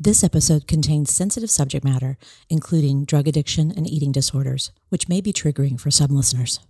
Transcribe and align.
This 0.00 0.22
episode 0.22 0.68
contains 0.68 1.12
sensitive 1.12 1.50
subject 1.50 1.84
matter, 1.84 2.18
including 2.48 3.04
drug 3.04 3.26
addiction 3.26 3.72
and 3.72 3.84
eating 3.84 4.12
disorders, 4.12 4.70
which 4.90 5.08
may 5.08 5.20
be 5.20 5.32
triggering 5.32 5.78
for 5.80 5.90
some 5.90 6.12
listeners. 6.12 6.60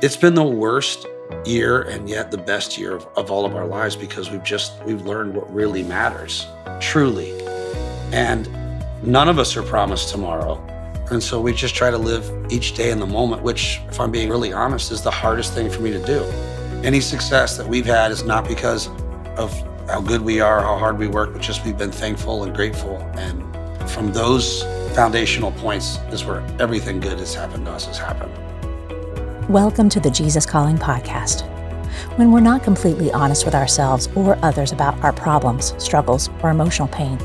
It's 0.00 0.16
been 0.16 0.34
the 0.34 0.42
worst 0.42 1.04
year 1.44 1.82
and 1.82 2.08
yet 2.08 2.30
the 2.30 2.38
best 2.38 2.78
year 2.78 2.96
of, 2.96 3.06
of 3.18 3.30
all 3.30 3.44
of 3.44 3.54
our 3.54 3.66
lives 3.66 3.96
because 3.96 4.30
we've 4.30 4.42
just 4.42 4.82
we've 4.84 5.02
learned 5.02 5.34
what 5.34 5.52
really 5.54 5.82
matters 5.82 6.46
truly. 6.80 7.38
And 8.12 8.48
none 9.02 9.28
of 9.28 9.38
us 9.38 9.54
are 9.54 9.62
promised 9.62 10.08
tomorrow. 10.08 10.56
And 11.10 11.22
so 11.22 11.38
we 11.38 11.52
just 11.52 11.74
try 11.74 11.90
to 11.90 11.98
live 11.98 12.32
each 12.50 12.76
day 12.76 12.90
in 12.90 12.98
the 12.98 13.06
moment 13.06 13.42
which 13.42 13.78
if 13.90 14.00
i'm 14.00 14.10
being 14.10 14.30
really 14.30 14.54
honest 14.54 14.90
is 14.90 15.02
the 15.02 15.10
hardest 15.10 15.52
thing 15.52 15.68
for 15.68 15.82
me 15.82 15.90
to 15.90 16.02
do. 16.06 16.22
Any 16.82 17.02
success 17.02 17.58
that 17.58 17.68
we've 17.68 17.84
had 17.84 18.10
is 18.10 18.24
not 18.24 18.48
because 18.48 18.88
of 19.36 19.52
how 19.88 20.00
good 20.00 20.20
we 20.20 20.40
are 20.40 20.60
how 20.60 20.76
hard 20.76 20.98
we 20.98 21.08
work 21.08 21.32
but 21.32 21.42
just 21.42 21.64
we've 21.64 21.78
been 21.78 21.92
thankful 21.92 22.44
and 22.44 22.54
grateful 22.54 22.98
and 23.14 23.42
from 23.90 24.12
those 24.12 24.62
foundational 24.94 25.52
points 25.52 25.98
is 26.12 26.24
where 26.24 26.44
everything 26.60 27.00
good 27.00 27.18
has 27.18 27.34
happened 27.34 27.64
to 27.64 27.70
us 27.70 27.86
has 27.86 27.98
happened 27.98 28.32
Welcome 29.48 29.88
to 29.88 29.98
the 29.98 30.10
Jesus 30.10 30.44
Calling 30.44 30.76
Podcast. 30.76 31.40
When 32.18 32.30
we're 32.30 32.40
not 32.40 32.62
completely 32.62 33.10
honest 33.12 33.46
with 33.46 33.54
ourselves 33.54 34.10
or 34.14 34.38
others 34.42 34.72
about 34.72 35.02
our 35.02 35.14
problems, 35.14 35.72
struggles, 35.82 36.28
or 36.42 36.50
emotional 36.50 36.88
pain, 36.88 37.18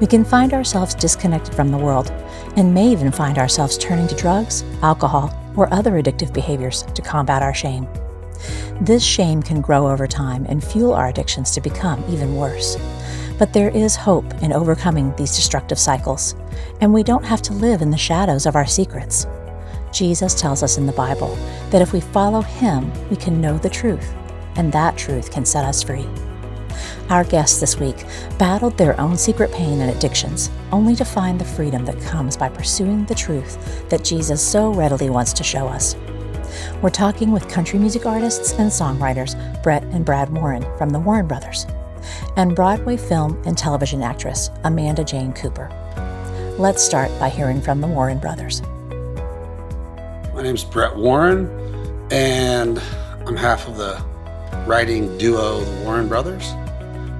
we 0.00 0.06
can 0.06 0.24
find 0.24 0.54
ourselves 0.54 0.94
disconnected 0.94 1.52
from 1.56 1.72
the 1.72 1.76
world 1.76 2.12
and 2.54 2.72
may 2.72 2.86
even 2.86 3.10
find 3.10 3.36
ourselves 3.36 3.76
turning 3.78 4.06
to 4.06 4.14
drugs, 4.14 4.62
alcohol, 4.80 5.36
or 5.56 5.68
other 5.74 6.00
addictive 6.00 6.32
behaviors 6.32 6.82
to 6.94 7.02
combat 7.02 7.42
our 7.42 7.52
shame. 7.52 7.88
This 8.80 9.02
shame 9.02 9.42
can 9.42 9.60
grow 9.60 9.88
over 9.88 10.06
time 10.06 10.46
and 10.48 10.62
fuel 10.62 10.92
our 10.92 11.08
addictions 11.08 11.50
to 11.52 11.60
become 11.60 12.04
even 12.08 12.36
worse. 12.36 12.76
But 13.38 13.52
there 13.52 13.70
is 13.70 13.96
hope 13.96 14.32
in 14.42 14.52
overcoming 14.52 15.14
these 15.16 15.36
destructive 15.36 15.78
cycles, 15.78 16.34
and 16.80 16.92
we 16.92 17.02
don't 17.02 17.24
have 17.24 17.42
to 17.42 17.52
live 17.52 17.82
in 17.82 17.90
the 17.90 17.96
shadows 17.96 18.46
of 18.46 18.56
our 18.56 18.66
secrets. 18.66 19.26
Jesus 19.92 20.34
tells 20.34 20.62
us 20.62 20.78
in 20.78 20.86
the 20.86 20.92
Bible 20.92 21.36
that 21.70 21.82
if 21.82 21.92
we 21.92 22.00
follow 22.00 22.42
Him, 22.42 22.90
we 23.08 23.16
can 23.16 23.40
know 23.40 23.58
the 23.58 23.70
truth, 23.70 24.14
and 24.56 24.72
that 24.72 24.96
truth 24.96 25.30
can 25.30 25.44
set 25.44 25.64
us 25.64 25.82
free. 25.82 26.06
Our 27.08 27.24
guests 27.24 27.60
this 27.60 27.78
week 27.78 28.04
battled 28.38 28.76
their 28.76 29.00
own 29.00 29.16
secret 29.16 29.52
pain 29.52 29.80
and 29.80 29.90
addictions, 29.90 30.50
only 30.72 30.96
to 30.96 31.04
find 31.04 31.40
the 31.40 31.44
freedom 31.44 31.84
that 31.84 32.00
comes 32.00 32.36
by 32.36 32.48
pursuing 32.48 33.04
the 33.04 33.14
truth 33.14 33.88
that 33.88 34.04
Jesus 34.04 34.46
so 34.46 34.72
readily 34.72 35.08
wants 35.08 35.32
to 35.34 35.44
show 35.44 35.66
us. 35.68 35.94
We're 36.82 36.90
talking 36.90 37.32
with 37.32 37.48
country 37.48 37.78
music 37.78 38.06
artists 38.06 38.52
and 38.52 38.70
songwriters 38.70 39.34
Brett 39.62 39.82
and 39.84 40.04
Brad 40.04 40.32
Warren 40.32 40.64
from 40.76 40.90
the 40.90 40.98
Warren 40.98 41.26
Brothers, 41.26 41.66
and 42.36 42.54
Broadway 42.54 42.96
film 42.96 43.42
and 43.46 43.56
television 43.56 44.02
actress 44.02 44.50
Amanda 44.64 45.04
Jane 45.04 45.32
Cooper. 45.32 45.70
Let's 46.58 46.82
start 46.82 47.10
by 47.18 47.28
hearing 47.28 47.60
from 47.60 47.80
the 47.80 47.86
Warren 47.86 48.18
Brothers. 48.18 48.62
My 50.34 50.42
name's 50.42 50.64
Brett 50.64 50.94
Warren, 50.96 51.48
and 52.10 52.80
I'm 53.26 53.36
half 53.36 53.66
of 53.66 53.76
the 53.76 54.02
writing 54.66 55.16
duo, 55.18 55.60
the 55.60 55.84
Warren 55.84 56.08
Brothers. 56.08 56.52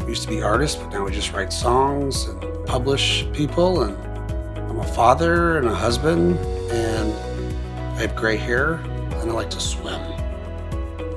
We 0.03 0.09
used 0.09 0.23
to 0.23 0.29
be 0.29 0.42
artists, 0.42 0.77
but 0.81 0.91
now 0.91 1.05
we 1.05 1.12
just 1.12 1.33
write 1.33 1.53
songs 1.53 2.27
and 2.27 2.67
publish 2.67 3.27
people. 3.33 3.83
And 3.83 3.97
I'm 4.70 4.79
a 4.79 4.84
father 4.84 5.59
and 5.59 5.67
a 5.67 5.75
husband, 5.75 6.39
and 6.70 7.12
I 7.97 8.03
have 8.03 8.14
gray 8.14 8.37
hair, 8.37 8.81
and 9.27 9.33
I 9.33 9.35
like 9.35 9.51
to 9.51 9.61
swim. 9.61 10.01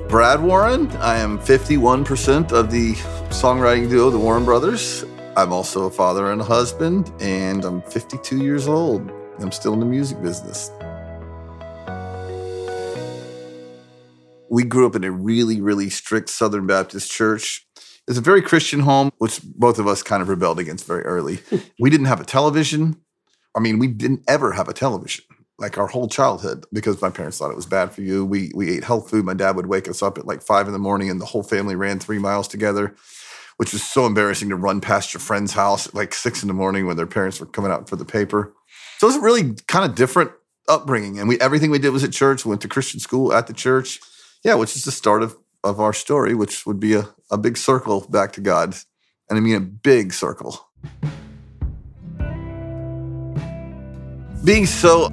Brad 0.08 0.42
Warren. 0.42 0.90
I 0.96 1.18
am 1.18 1.38
51% 1.38 2.50
of 2.50 2.72
the 2.72 2.94
songwriting 3.30 3.88
duo, 3.88 4.10
the 4.10 4.18
Warren 4.18 4.44
Brothers. 4.44 5.04
I'm 5.36 5.52
also 5.52 5.86
a 5.86 5.90
father 5.90 6.32
and 6.32 6.40
a 6.40 6.44
husband, 6.44 7.12
and 7.20 7.64
I'm 7.64 7.82
52 7.82 8.38
years 8.38 8.66
old. 8.66 9.08
I'm 9.38 9.52
still 9.52 9.74
in 9.74 9.80
the 9.80 9.86
music 9.86 10.20
business. 10.20 10.72
we 14.52 14.64
grew 14.64 14.84
up 14.84 14.96
in 14.96 15.04
a 15.04 15.10
really, 15.12 15.60
really 15.60 15.88
strict 15.88 16.28
Southern 16.28 16.66
Baptist 16.66 17.08
church. 17.08 17.64
It's 18.08 18.18
a 18.18 18.20
very 18.20 18.42
Christian 18.42 18.80
home, 18.80 19.12
which 19.18 19.40
both 19.44 19.78
of 19.78 19.86
us 19.86 20.02
kind 20.02 20.20
of 20.20 20.28
rebelled 20.28 20.58
against 20.58 20.88
very 20.88 21.04
early. 21.04 21.38
we 21.78 21.88
didn't 21.88 22.06
have 22.06 22.20
a 22.20 22.24
television. 22.24 22.96
I 23.56 23.60
mean, 23.60 23.78
we 23.78 23.86
didn't 23.86 24.24
ever 24.26 24.50
have 24.50 24.68
a 24.68 24.72
television 24.72 25.24
like 25.60 25.78
our 25.78 25.86
whole 25.86 26.08
childhood 26.08 26.64
because 26.72 27.00
my 27.00 27.10
parents 27.10 27.38
thought 27.38 27.50
it 27.50 27.56
was 27.56 27.66
bad 27.66 27.92
for 27.92 28.02
you. 28.02 28.24
We 28.24 28.50
we 28.54 28.70
ate 28.70 28.84
health 28.84 29.10
food. 29.10 29.24
My 29.24 29.34
dad 29.34 29.56
would 29.56 29.66
wake 29.66 29.88
us 29.88 30.02
up 30.02 30.18
at 30.18 30.26
like 30.26 30.42
five 30.42 30.66
in 30.66 30.72
the 30.72 30.78
morning, 30.78 31.10
and 31.10 31.20
the 31.20 31.26
whole 31.26 31.42
family 31.42 31.76
ran 31.76 31.98
three 31.98 32.18
miles 32.18 32.48
together, 32.48 32.94
which 33.58 33.72
was 33.72 33.82
so 33.82 34.06
embarrassing 34.06 34.48
to 34.48 34.56
run 34.56 34.80
past 34.80 35.12
your 35.12 35.20
friend's 35.20 35.52
house 35.52 35.86
at 35.86 35.94
like 35.94 36.14
six 36.14 36.42
in 36.42 36.48
the 36.48 36.54
morning 36.54 36.86
when 36.86 36.96
their 36.96 37.06
parents 37.06 37.38
were 37.38 37.46
coming 37.46 37.70
out 37.70 37.88
for 37.88 37.96
the 37.96 38.04
paper. 38.04 38.52
So 38.98 39.06
it 39.06 39.14
was 39.14 39.22
really 39.22 39.54
kind 39.68 39.88
of 39.88 39.94
different 39.94 40.32
upbringing, 40.68 41.18
and 41.18 41.28
we 41.28 41.40
everything 41.40 41.70
we 41.70 41.78
did 41.78 41.90
was 41.90 42.04
at 42.04 42.12
church. 42.12 42.44
We 42.44 42.50
went 42.50 42.62
to 42.62 42.68
Christian 42.68 42.98
school 42.98 43.32
at 43.32 43.46
the 43.46 43.52
church 43.52 44.00
yeah, 44.42 44.54
which 44.54 44.76
is 44.76 44.84
the 44.84 44.92
start 44.92 45.22
of, 45.22 45.36
of 45.64 45.80
our 45.80 45.92
story, 45.92 46.34
which 46.34 46.66
would 46.66 46.80
be 46.80 46.94
a, 46.94 47.08
a 47.30 47.36
big 47.36 47.56
circle 47.56 48.06
back 48.08 48.32
to 48.32 48.40
God. 48.40 48.74
And 49.28 49.36
I 49.36 49.40
mean 49.40 49.56
a 49.56 49.60
big 49.60 50.12
circle. 50.12 50.68
Being 54.44 54.66
so 54.66 55.10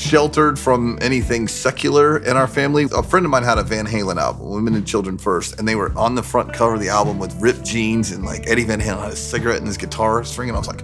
sheltered 0.00 0.58
from 0.58 0.98
anything 1.00 1.48
secular 1.48 2.18
in 2.18 2.36
our 2.36 2.46
family. 2.46 2.86
A 2.94 3.02
friend 3.02 3.26
of 3.26 3.30
mine 3.30 3.42
had 3.42 3.58
a 3.58 3.62
Van 3.62 3.86
Halen 3.86 4.16
album, 4.16 4.50
Women 4.50 4.74
and 4.74 4.86
Children 4.86 5.18
First, 5.18 5.58
and 5.58 5.66
they 5.66 5.74
were 5.76 5.92
on 5.96 6.14
the 6.14 6.22
front 6.22 6.52
cover 6.52 6.74
of 6.74 6.80
the 6.80 6.88
album 6.88 7.18
with 7.18 7.34
ripped 7.40 7.64
jeans 7.64 8.12
and 8.12 8.24
like 8.24 8.48
Eddie 8.48 8.64
Van 8.64 8.80
Halen 8.80 9.02
had 9.02 9.12
a 9.12 9.16
cigarette 9.16 9.58
and 9.58 9.66
his 9.66 9.76
guitar 9.76 10.22
string. 10.24 10.48
And 10.48 10.56
I 10.56 10.58
was 10.58 10.68
like, 10.68 10.82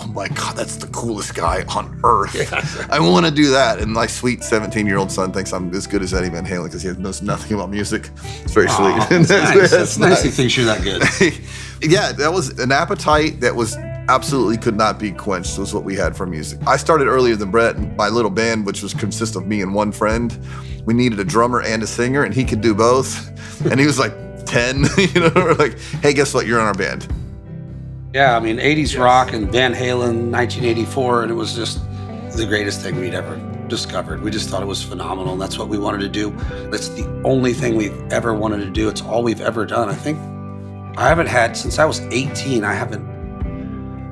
oh 0.00 0.06
my 0.08 0.28
God, 0.28 0.56
that's 0.56 0.76
the 0.76 0.86
coolest 0.88 1.34
guy 1.34 1.64
on 1.68 2.00
earth. 2.04 2.34
Yeah, 2.36 2.86
I 2.90 3.00
want 3.00 3.24
to 3.26 3.32
do 3.32 3.50
that. 3.50 3.78
And 3.78 3.92
my 3.92 4.06
sweet 4.06 4.42
17 4.44 4.86
year 4.86 4.98
old 4.98 5.10
son 5.10 5.32
thinks 5.32 5.52
I'm 5.52 5.72
as 5.74 5.86
good 5.86 6.02
as 6.02 6.12
Eddie 6.12 6.28
Van 6.28 6.44
Halen 6.44 6.64
because 6.64 6.82
he 6.82 6.92
knows 6.92 7.22
nothing 7.22 7.54
about 7.54 7.70
music. 7.70 8.10
It's 8.42 8.52
very 8.52 8.66
Aww, 8.66 9.06
sweet. 9.06 9.08
That's, 9.26 9.30
nice. 9.30 9.54
that's, 9.54 9.70
that's 9.70 9.98
nice. 9.98 10.10
nice. 10.10 10.22
He 10.22 10.30
thinks 10.30 10.56
you're 10.56 10.66
that 10.66 10.82
good. 10.82 11.02
yeah, 11.90 12.12
that 12.12 12.32
was 12.32 12.58
an 12.58 12.72
appetite 12.72 13.40
that 13.40 13.54
was 13.54 13.76
absolutely 14.08 14.56
could 14.56 14.76
not 14.76 14.98
be 14.98 15.12
quenched 15.12 15.58
was 15.58 15.74
what 15.74 15.84
we 15.84 15.94
had 15.94 16.16
for 16.16 16.26
music. 16.26 16.60
I 16.66 16.76
started 16.76 17.06
earlier 17.06 17.36
than 17.36 17.50
Brett. 17.50 17.78
My 17.96 18.08
little 18.08 18.30
band, 18.30 18.66
which 18.66 18.82
was 18.82 18.94
consist 18.94 19.36
of 19.36 19.46
me 19.46 19.62
and 19.62 19.74
one 19.74 19.92
friend, 19.92 20.38
we 20.84 20.94
needed 20.94 21.18
a 21.18 21.24
drummer 21.24 21.62
and 21.62 21.82
a 21.82 21.86
singer, 21.86 22.22
and 22.22 22.34
he 22.34 22.44
could 22.44 22.60
do 22.60 22.74
both. 22.74 23.28
And 23.70 23.80
he 23.80 23.86
was 23.86 23.98
like 23.98 24.14
10, 24.46 24.84
you 24.98 25.20
know, 25.20 25.32
we're 25.34 25.54
like, 25.54 25.78
hey, 25.78 26.12
guess 26.12 26.32
what? 26.32 26.46
You're 26.46 26.60
on 26.60 26.66
our 26.66 26.74
band. 26.74 27.08
Yeah, 28.14 28.36
I 28.36 28.40
mean, 28.40 28.58
80s 28.58 28.76
yes. 28.76 28.96
rock 28.96 29.32
and 29.32 29.50
Van 29.50 29.74
Halen, 29.74 30.30
1984, 30.30 31.22
and 31.24 31.30
it 31.30 31.34
was 31.34 31.54
just 31.54 31.80
the 32.36 32.46
greatest 32.46 32.80
thing 32.80 32.98
we'd 33.00 33.14
ever 33.14 33.36
discovered. 33.68 34.22
We 34.22 34.30
just 34.30 34.48
thought 34.48 34.62
it 34.62 34.66
was 34.66 34.82
phenomenal, 34.82 35.32
and 35.32 35.42
that's 35.42 35.58
what 35.58 35.68
we 35.68 35.76
wanted 35.76 36.00
to 36.00 36.08
do. 36.08 36.30
That's 36.70 36.88
the 36.88 37.04
only 37.24 37.52
thing 37.52 37.76
we've 37.76 38.00
ever 38.12 38.32
wanted 38.32 38.58
to 38.58 38.70
do. 38.70 38.88
It's 38.88 39.02
all 39.02 39.22
we've 39.22 39.40
ever 39.40 39.66
done. 39.66 39.88
I 39.88 39.94
think 39.94 40.18
I 40.96 41.08
haven't 41.08 41.26
had, 41.26 41.56
since 41.56 41.78
I 41.78 41.84
was 41.84 42.00
18, 42.00 42.64
I 42.64 42.72
haven't 42.72 43.15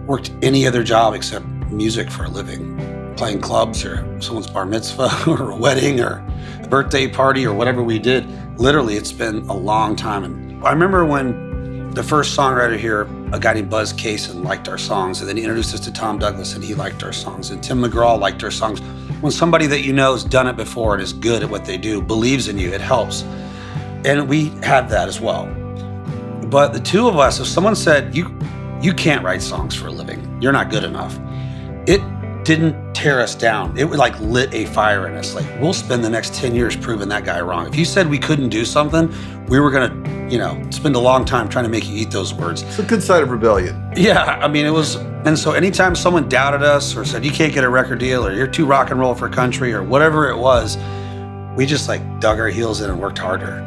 worked 0.06 0.32
any 0.42 0.66
other 0.66 0.82
job 0.82 1.14
except 1.14 1.46
music 1.70 2.10
for 2.10 2.24
a 2.24 2.28
living. 2.28 2.76
Playing 3.16 3.40
clubs 3.40 3.84
or 3.84 4.04
someone's 4.20 4.50
bar 4.50 4.66
mitzvah 4.66 5.10
or 5.26 5.52
a 5.52 5.56
wedding 5.56 6.00
or 6.00 6.24
a 6.62 6.68
birthday 6.68 7.08
party 7.08 7.46
or 7.46 7.54
whatever 7.54 7.82
we 7.82 7.98
did. 7.98 8.26
Literally, 8.58 8.96
it's 8.96 9.12
been 9.12 9.38
a 9.48 9.56
long 9.56 9.96
time. 9.96 10.24
And 10.24 10.64
I 10.64 10.72
remember 10.72 11.04
when 11.04 11.90
the 11.94 12.02
first 12.02 12.36
songwriter 12.36 12.76
here, 12.76 13.02
a 13.32 13.38
guy 13.38 13.54
named 13.54 13.70
Buzz 13.70 13.92
Cason, 13.92 14.44
liked 14.44 14.68
our 14.68 14.78
songs, 14.78 15.20
and 15.20 15.28
then 15.28 15.36
he 15.36 15.44
introduced 15.44 15.72
us 15.74 15.80
to 15.80 15.92
Tom 15.92 16.18
Douglas, 16.18 16.54
and 16.54 16.64
he 16.64 16.74
liked 16.74 17.04
our 17.04 17.12
songs, 17.12 17.50
and 17.50 17.62
Tim 17.62 17.80
McGraw 17.80 18.18
liked 18.18 18.42
our 18.42 18.50
songs. 18.50 18.80
When 19.20 19.30
somebody 19.30 19.66
that 19.68 19.82
you 19.82 19.92
know 19.92 20.12
has 20.12 20.24
done 20.24 20.48
it 20.48 20.56
before 20.56 20.94
and 20.94 21.02
is 21.02 21.12
good 21.12 21.44
at 21.44 21.50
what 21.50 21.64
they 21.64 21.78
do, 21.78 22.02
believes 22.02 22.48
in 22.48 22.58
you, 22.58 22.72
it 22.72 22.80
helps. 22.80 23.22
And 24.04 24.28
we 24.28 24.46
had 24.62 24.88
that 24.88 25.08
as 25.08 25.20
well. 25.20 25.46
But 26.46 26.72
the 26.72 26.80
two 26.80 27.08
of 27.08 27.16
us, 27.16 27.38
if 27.38 27.46
someone 27.46 27.76
said, 27.76 28.14
"You, 28.14 28.36
you 28.84 28.92
can't 28.92 29.24
write 29.24 29.42
songs 29.42 29.74
for 29.74 29.88
a 29.88 29.92
living. 29.92 30.38
You're 30.40 30.52
not 30.52 30.70
good 30.70 30.84
enough," 30.84 31.18
it 31.86 32.00
didn't 32.44 32.94
tear 32.94 33.20
us 33.20 33.34
down. 33.34 33.76
It 33.76 33.84
would 33.84 33.98
like 33.98 34.18
lit 34.20 34.52
a 34.54 34.66
fire 34.66 35.08
in 35.08 35.14
us. 35.14 35.34
Like 35.34 35.46
we'll 35.60 35.72
spend 35.72 36.04
the 36.04 36.10
next 36.10 36.34
10 36.34 36.54
years 36.54 36.76
proving 36.76 37.08
that 37.08 37.24
guy 37.24 37.40
wrong. 37.40 37.66
If 37.66 37.76
you 37.76 37.84
said 37.84 38.08
we 38.08 38.18
couldn't 38.18 38.50
do 38.50 38.64
something, 38.64 39.12
we 39.48 39.58
were 39.58 39.70
gonna, 39.70 40.28
you 40.30 40.38
know, 40.38 40.62
spend 40.70 40.94
a 40.94 40.98
long 40.98 41.24
time 41.24 41.48
trying 41.48 41.64
to 41.64 41.70
make 41.70 41.88
you 41.88 41.96
eat 41.96 42.10
those 42.10 42.34
words. 42.34 42.62
It's 42.62 42.78
a 42.78 42.82
good 42.82 43.02
side 43.02 43.22
of 43.22 43.30
rebellion. 43.30 43.92
Yeah, 43.96 44.38
I 44.42 44.48
mean 44.48 44.66
it 44.66 44.70
was 44.70 44.96
and 45.26 45.38
so 45.38 45.52
anytime 45.52 45.96
someone 45.96 46.28
doubted 46.28 46.62
us 46.62 46.94
or 46.94 47.04
said 47.04 47.24
you 47.24 47.30
can't 47.30 47.52
get 47.52 47.64
a 47.64 47.68
record 47.68 47.98
deal 47.98 48.26
or 48.26 48.32
you're 48.34 48.46
too 48.46 48.66
rock 48.66 48.90
and 48.90 49.00
roll 49.00 49.14
for 49.14 49.28
country 49.28 49.72
or 49.72 49.82
whatever 49.82 50.28
it 50.28 50.36
was, 50.36 50.76
we 51.56 51.64
just 51.64 51.88
like 51.88 52.02
dug 52.20 52.38
our 52.38 52.48
heels 52.48 52.82
in 52.82 52.90
and 52.90 53.00
worked 53.00 53.18
harder. 53.18 53.62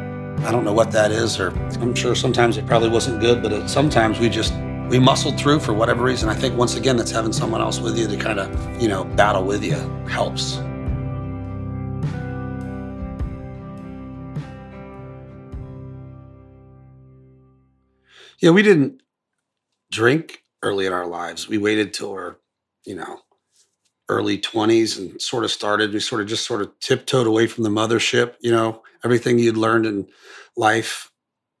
I 0.46 0.52
don't 0.52 0.64
know 0.64 0.72
what 0.72 0.92
that 0.92 1.10
is, 1.10 1.40
or 1.40 1.50
I'm 1.80 1.96
sure 1.96 2.14
sometimes 2.14 2.58
it 2.58 2.66
probably 2.66 2.90
wasn't 2.90 3.20
good, 3.20 3.42
but 3.42 3.52
it, 3.52 3.68
sometimes 3.68 4.20
we 4.20 4.28
just 4.28 4.52
we 4.88 4.98
muscled 4.98 5.38
through 5.38 5.60
for 5.60 5.74
whatever 5.74 6.02
reason. 6.02 6.30
I 6.30 6.34
think 6.34 6.56
once 6.56 6.74
again, 6.74 6.96
that's 6.96 7.10
having 7.10 7.32
someone 7.32 7.60
else 7.60 7.78
with 7.78 7.98
you 7.98 8.08
to 8.08 8.16
kind 8.16 8.40
of, 8.40 8.82
you 8.82 8.88
know, 8.88 9.04
battle 9.04 9.44
with 9.44 9.62
you 9.62 9.76
helps. 10.08 10.56
Yeah, 18.40 18.50
we 18.50 18.62
didn't 18.62 19.02
drink 19.90 20.42
early 20.62 20.86
in 20.86 20.92
our 20.92 21.06
lives. 21.06 21.48
We 21.48 21.58
waited 21.58 21.92
till 21.92 22.12
we're, 22.12 22.36
you 22.86 22.94
know, 22.94 23.20
early 24.08 24.38
20s 24.38 24.98
and 24.98 25.20
sort 25.20 25.44
of 25.44 25.50
started. 25.50 25.92
We 25.92 26.00
sort 26.00 26.22
of 26.22 26.28
just 26.28 26.46
sort 26.46 26.62
of 26.62 26.70
tiptoed 26.80 27.26
away 27.26 27.46
from 27.46 27.64
the 27.64 27.70
mothership, 27.70 28.36
you 28.40 28.52
know, 28.52 28.82
everything 29.04 29.38
you'd 29.38 29.56
learned 29.56 29.84
in 29.84 30.08
life, 30.56 31.10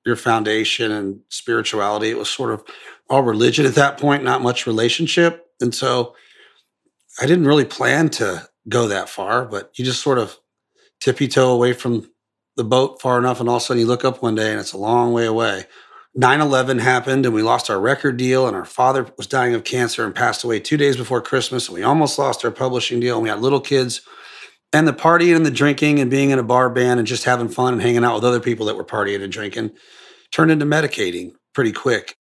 your 0.06 0.16
foundation 0.16 0.90
and 0.92 1.20
spirituality. 1.28 2.10
It 2.10 2.16
was 2.16 2.30
sort 2.30 2.52
of 2.52 2.64
all 3.08 3.22
religion 3.22 3.66
at 3.66 3.74
that 3.74 3.98
point, 3.98 4.24
not 4.24 4.42
much 4.42 4.66
relationship. 4.66 5.46
And 5.60 5.74
so 5.74 6.14
I 7.20 7.26
didn't 7.26 7.46
really 7.46 7.64
plan 7.64 8.08
to 8.10 8.48
go 8.68 8.88
that 8.88 9.08
far, 9.08 9.44
but 9.44 9.78
you 9.78 9.84
just 9.84 10.02
sort 10.02 10.18
of 10.18 10.38
tippy 11.00 11.28
toe 11.28 11.52
away 11.52 11.72
from 11.72 12.10
the 12.56 12.64
boat 12.64 13.00
far 13.00 13.18
enough. 13.18 13.40
And 13.40 13.48
all 13.48 13.56
of 13.56 13.62
a 13.62 13.64
sudden 13.64 13.80
you 13.80 13.86
look 13.86 14.04
up 14.04 14.22
one 14.22 14.34
day 14.34 14.50
and 14.50 14.60
it's 14.60 14.72
a 14.72 14.78
long 14.78 15.12
way 15.12 15.26
away. 15.26 15.64
9 16.14 16.40
11 16.40 16.78
happened 16.78 17.26
and 17.26 17.34
we 17.34 17.42
lost 17.42 17.70
our 17.70 17.78
record 17.78 18.16
deal, 18.16 18.48
and 18.48 18.56
our 18.56 18.64
father 18.64 19.06
was 19.16 19.26
dying 19.26 19.54
of 19.54 19.62
cancer 19.62 20.04
and 20.04 20.14
passed 20.14 20.42
away 20.42 20.58
two 20.58 20.76
days 20.76 20.96
before 20.96 21.20
Christmas. 21.20 21.68
And 21.68 21.76
we 21.76 21.84
almost 21.84 22.18
lost 22.18 22.44
our 22.44 22.50
publishing 22.50 22.98
deal, 22.98 23.14
and 23.14 23.22
we 23.22 23.28
had 23.28 23.40
little 23.40 23.60
kids. 23.60 24.00
And 24.72 24.88
the 24.88 24.92
partying 24.92 25.36
and 25.36 25.46
the 25.46 25.50
drinking 25.50 26.00
and 26.00 26.10
being 26.10 26.30
in 26.30 26.38
a 26.38 26.42
bar 26.42 26.70
band 26.70 26.98
and 26.98 27.06
just 27.06 27.24
having 27.24 27.48
fun 27.48 27.72
and 27.72 27.80
hanging 27.80 28.04
out 28.04 28.16
with 28.16 28.24
other 28.24 28.40
people 28.40 28.66
that 28.66 28.76
were 28.76 28.84
partying 28.84 29.22
and 29.22 29.32
drinking 29.32 29.70
turned 30.32 30.50
into 30.50 30.66
medicating 30.66 31.32
pretty 31.54 31.72
quick. 31.72 32.16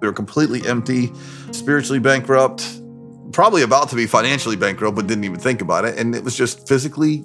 We 0.00 0.08
were 0.08 0.14
completely 0.14 0.66
empty, 0.66 1.12
spiritually 1.52 1.98
bankrupt, 1.98 2.80
probably 3.32 3.62
about 3.62 3.88
to 3.90 3.96
be 3.96 4.06
financially 4.06 4.56
bankrupt, 4.56 4.96
but 4.96 5.06
didn't 5.06 5.24
even 5.24 5.38
think 5.38 5.60
about 5.60 5.84
it. 5.84 5.98
And 5.98 6.14
it 6.14 6.24
was 6.24 6.36
just 6.36 6.68
physically 6.68 7.24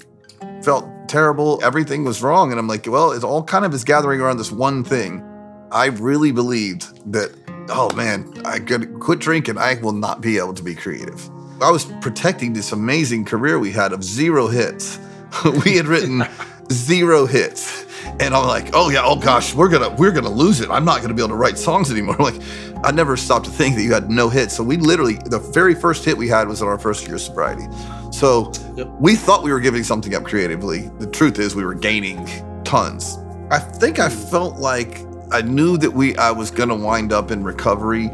felt 0.64 0.86
terrible. 1.08 1.60
Everything 1.64 2.04
was 2.04 2.22
wrong. 2.22 2.52
And 2.52 2.60
I'm 2.60 2.68
like, 2.68 2.88
well, 2.88 3.12
it 3.12 3.24
all 3.24 3.44
kind 3.44 3.66
of 3.66 3.74
is 3.74 3.84
gathering 3.84 4.22
around 4.22 4.38
this 4.38 4.52
one 4.52 4.84
thing. 4.84 5.24
I 5.72 5.88
really 5.88 6.32
believed 6.32 7.12
that, 7.12 7.34
oh 7.70 7.94
man, 7.96 8.32
I 8.46 8.60
could 8.60 9.00
quit 9.00 9.20
drinking. 9.20 9.58
I 9.58 9.76
will 9.76 9.94
not 9.94 10.22
be 10.22 10.38
able 10.38 10.54
to 10.54 10.64
be 10.64 10.76
creative. 10.76 11.30
I 11.62 11.72
was 11.72 11.86
protecting 12.02 12.54
this 12.54 12.72
amazing 12.72 13.26
career 13.26 13.60
we 13.60 13.72
had 13.72 13.94
of 13.94 14.04
zero 14.04 14.48
hits. 14.48 15.00
we 15.66 15.78
had 15.78 15.88
written 15.88 16.24
zero 16.72 17.26
hits. 17.26 17.86
And 18.20 18.36
I'm 18.36 18.46
like, 18.48 18.72
oh 18.74 18.90
yeah, 18.90 19.02
oh 19.04 19.16
gosh, 19.16 19.56
we're 19.56 19.70
gonna 19.70 19.90
we're 19.90 20.12
gonna 20.12 20.30
lose 20.30 20.60
it. 20.60 20.70
I'm 20.70 20.86
not 20.86 21.02
gonna 21.02 21.14
be 21.14 21.22
able 21.22 21.30
to 21.30 21.36
write 21.36 21.58
songs 21.58 21.90
anymore. 21.90 22.16
like, 22.20 22.36
I 22.84 22.92
never 22.92 23.16
stopped 23.16 23.46
to 23.46 23.52
think 23.52 23.76
that 23.76 23.84
you 23.84 23.94
had 23.94 24.10
no 24.10 24.28
hits. 24.30 24.56
So 24.56 24.64
we 24.64 24.78
literally, 24.78 25.16
the 25.26 25.40
very 25.40 25.74
first 25.74 26.04
hit 26.04 26.18
we 26.18 26.28
had 26.28 26.48
was 26.48 26.62
in 26.62 26.68
our 26.68 26.78
first 26.78 27.06
year 27.06 27.16
of 27.16 27.22
sobriety. 27.22 27.66
So 28.12 28.52
yep. 28.76 28.90
we 29.00 29.16
thought 29.16 29.42
we 29.42 29.52
were 29.52 29.62
giving 29.62 29.84
something 29.84 30.14
up 30.16 30.24
creatively. 30.24 30.90
The 31.00 31.08
truth 31.08 31.40
is, 31.40 31.56
we 31.56 31.64
were 31.64 31.74
gaining 31.74 32.28
tons. 32.64 33.18
I 33.50 33.60
think 33.60 34.00
I 34.00 34.10
felt 34.10 34.58
like 34.58 35.00
I 35.32 35.42
knew 35.42 35.78
that 35.78 35.92
we 35.92 36.16
I 36.18 36.32
was 36.32 36.52
going 36.52 36.70
to 36.70 36.76
wind 36.76 37.14
up 37.14 37.32
in 37.32 37.44
recovery 37.44 38.10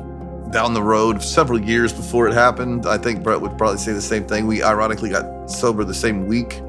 down 0.52 0.74
the 0.74 0.84
road 0.84 1.22
several 1.22 1.60
years 1.60 1.92
before 1.92 2.28
it 2.28 2.34
happened. 2.34 2.86
I 2.86 2.98
think 2.98 3.24
Brett 3.24 3.42
would 3.42 3.58
probably 3.58 3.78
say 3.78 3.92
the 3.94 4.02
same 4.02 4.26
thing. 4.26 4.48
We 4.48 4.64
ironically 4.64 5.10
got 5.10 5.50
sober 5.50 5.84
the 5.84 5.94
same 5.94 6.28
week. 6.28 6.62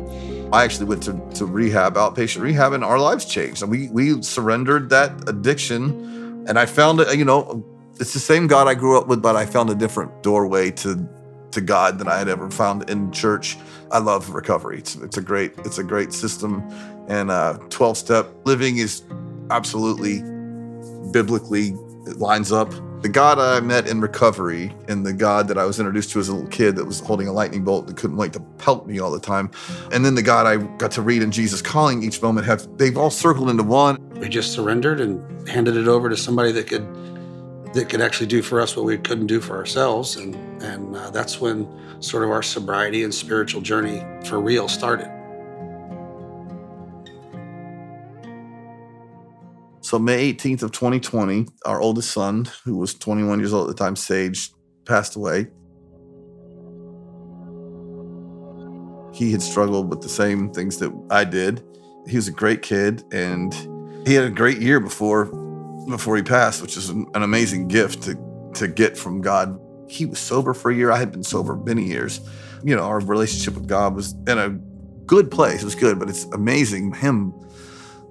I 0.52 0.64
actually 0.64 0.86
went 0.86 1.02
to, 1.04 1.12
to 1.34 1.46
rehab, 1.46 1.94
outpatient 1.94 2.40
rehab, 2.40 2.72
and 2.72 2.82
our 2.82 2.98
lives 2.98 3.24
changed. 3.24 3.62
And 3.62 3.70
we 3.70 3.88
we 3.90 4.22
surrendered 4.22 4.90
that 4.90 5.28
addiction. 5.28 6.44
And 6.48 6.58
I 6.58 6.66
found 6.66 7.00
it, 7.00 7.16
you 7.16 7.24
know, 7.24 7.64
it's 8.00 8.14
the 8.14 8.18
same 8.18 8.46
God 8.46 8.66
I 8.66 8.74
grew 8.74 8.98
up 8.98 9.08
with, 9.08 9.20
but 9.20 9.36
I 9.36 9.44
found 9.46 9.70
a 9.70 9.74
different 9.74 10.22
doorway 10.22 10.70
to 10.72 11.08
to 11.52 11.60
God 11.60 11.98
than 11.98 12.06
I 12.06 12.16
had 12.16 12.28
ever 12.28 12.48
found 12.48 12.88
in 12.88 13.10
church. 13.10 13.56
I 13.90 13.98
love 13.98 14.30
recovery. 14.30 14.78
It's, 14.78 14.94
it's 14.96 15.16
a 15.16 15.22
great 15.22 15.52
it's 15.58 15.78
a 15.78 15.84
great 15.84 16.12
system, 16.12 16.62
and 17.08 17.30
uh, 17.30 17.58
twelve 17.68 17.96
step 17.96 18.28
living 18.44 18.78
is 18.78 19.02
absolutely 19.50 20.22
biblically 21.12 21.72
lines 22.16 22.52
up. 22.52 22.72
The 23.02 23.08
God 23.08 23.38
I 23.38 23.60
met 23.60 23.88
in 23.88 24.00
recovery 24.00 24.74
and 24.86 25.06
the 25.06 25.12
God 25.14 25.48
that 25.48 25.56
I 25.56 25.64
was 25.64 25.78
introduced 25.80 26.10
to 26.10 26.20
as 26.20 26.28
a 26.28 26.34
little 26.34 26.48
kid 26.50 26.76
that 26.76 26.84
was 26.84 27.00
holding 27.00 27.28
a 27.28 27.32
lightning 27.32 27.64
bolt 27.64 27.86
that 27.86 27.96
couldn't 27.96 28.18
wait 28.18 28.34
to 28.34 28.40
pelt 28.58 28.86
me 28.86 28.98
all 28.98 29.10
the 29.10 29.20
time, 29.20 29.50
and 29.90 30.04
then 30.04 30.14
the 30.14 30.22
God 30.22 30.46
I 30.46 30.56
got 30.76 30.90
to 30.92 31.02
read 31.02 31.22
in 31.22 31.30
Jesus 31.30 31.60
Calling 31.60 32.02
each 32.02 32.22
moment 32.22 32.46
have 32.46 32.66
they've 32.78 32.96
all 32.96 33.10
circled 33.10 33.50
into 33.50 33.62
one. 33.62 33.98
We 34.20 34.28
just 34.28 34.52
surrendered 34.52 35.00
and 35.00 35.48
handed 35.48 35.76
it 35.76 35.88
over 35.88 36.08
to 36.08 36.16
somebody 36.16 36.52
that 36.52 36.68
could 36.68 36.86
that 37.72 37.88
could 37.88 38.00
actually 38.00 38.26
do 38.26 38.42
for 38.42 38.60
us 38.60 38.76
what 38.76 38.84
we 38.84 38.98
couldn't 38.98 39.26
do 39.26 39.40
for 39.40 39.56
ourselves. 39.56 40.16
And, 40.16 40.34
and 40.62 40.96
uh, 40.96 41.10
that's 41.10 41.40
when 41.40 41.68
sort 42.00 42.24
of 42.24 42.30
our 42.30 42.42
sobriety 42.42 43.04
and 43.04 43.14
spiritual 43.14 43.60
journey 43.60 44.04
for 44.24 44.40
real 44.40 44.68
started. 44.68 45.08
So, 49.82 49.98
May 49.98 50.32
18th 50.32 50.62
of 50.62 50.72
2020, 50.72 51.46
our 51.66 51.80
oldest 51.80 52.12
son, 52.12 52.48
who 52.64 52.76
was 52.76 52.94
21 52.94 53.40
years 53.40 53.52
old 53.52 53.68
at 53.68 53.76
the 53.76 53.82
time, 53.82 53.96
Sage, 53.96 54.52
passed 54.84 55.16
away. 55.16 55.48
He 59.12 59.32
had 59.32 59.42
struggled 59.42 59.90
with 59.90 60.00
the 60.00 60.08
same 60.08 60.52
things 60.52 60.78
that 60.78 60.92
I 61.10 61.24
did. 61.24 61.64
He 62.06 62.16
was 62.16 62.28
a 62.28 62.32
great 62.32 62.62
kid 62.62 63.02
and 63.12 63.52
he 64.06 64.14
had 64.14 64.24
a 64.24 64.30
great 64.30 64.58
year 64.58 64.80
before 64.80 65.26
before 65.88 66.16
he 66.16 66.22
passed, 66.22 66.62
which 66.62 66.76
is 66.76 66.88
an, 66.88 67.06
amazing 67.14 67.68
gift 67.68 68.02
to, 68.04 68.50
to 68.54 68.68
get 68.68 68.96
from 68.96 69.20
God. 69.20 69.58
He 69.88 70.06
was 70.06 70.18
sober 70.18 70.54
for 70.54 70.70
a 70.70 70.74
year. 70.74 70.90
I 70.90 70.98
had 70.98 71.10
been 71.10 71.24
sober 71.24 71.56
many 71.56 71.84
years. 71.84 72.20
You 72.62 72.76
know, 72.76 72.82
our 72.82 73.00
relationship 73.00 73.54
with 73.54 73.66
God 73.66 73.94
was 73.94 74.14
in 74.26 74.38
a 74.38 74.50
good 75.06 75.30
place. 75.30 75.62
It 75.62 75.64
was 75.64 75.74
good, 75.74 75.98
but 75.98 76.08
it's 76.08 76.24
amazing 76.26 76.92
him 76.94 77.34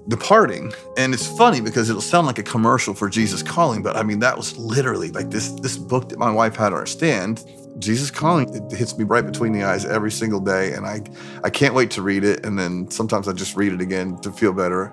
departing. 0.09 0.73
And 0.97 1.13
it's 1.13 1.27
funny 1.27 1.61
because 1.61 1.89
it'll 1.89 2.01
sound 2.01 2.27
like 2.27 2.39
a 2.39 2.43
commercial 2.43 2.93
for 2.93 3.09
Jesus 3.09 3.43
Calling, 3.43 3.81
but 3.81 3.95
I 3.95 4.03
mean 4.03 4.19
that 4.19 4.35
was 4.35 4.57
literally 4.57 5.11
like 5.11 5.29
this 5.29 5.51
this 5.61 5.77
book 5.77 6.09
that 6.09 6.19
my 6.19 6.31
wife 6.31 6.55
had 6.55 6.73
on 6.73 6.79
her 6.79 6.85
stand. 6.85 7.45
Jesus 7.77 8.11
Calling 8.11 8.53
it 8.53 8.75
hits 8.75 8.97
me 8.97 9.05
right 9.05 9.25
between 9.25 9.53
the 9.53 9.63
eyes 9.63 9.85
every 9.85 10.11
single 10.11 10.39
day, 10.39 10.73
and 10.73 10.85
I 10.85 11.01
I 11.43 11.49
can't 11.49 11.73
wait 11.73 11.91
to 11.91 12.01
read 12.01 12.23
it. 12.23 12.45
And 12.45 12.57
then 12.57 12.89
sometimes 12.89 13.27
I 13.27 13.33
just 13.33 13.55
read 13.55 13.71
it 13.71 13.81
again 13.81 14.17
to 14.21 14.31
feel 14.31 14.51
better. 14.51 14.91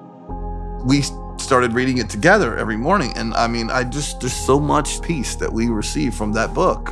We 0.85 1.03
started 1.47 1.75
reading 1.75 1.99
it 1.99 2.11
together 2.11 2.57
every 2.57 2.77
morning. 2.77 3.13
And 3.17 3.33
I 3.35 3.47
mean, 3.47 3.71
I 3.71 3.85
just, 3.85 4.19
there's 4.19 4.33
so 4.33 4.59
much 4.59 5.01
peace 5.01 5.37
that 5.37 5.53
we 5.53 5.69
receive 5.69 6.13
from 6.13 6.33
that 6.33 6.53
book. 6.53 6.87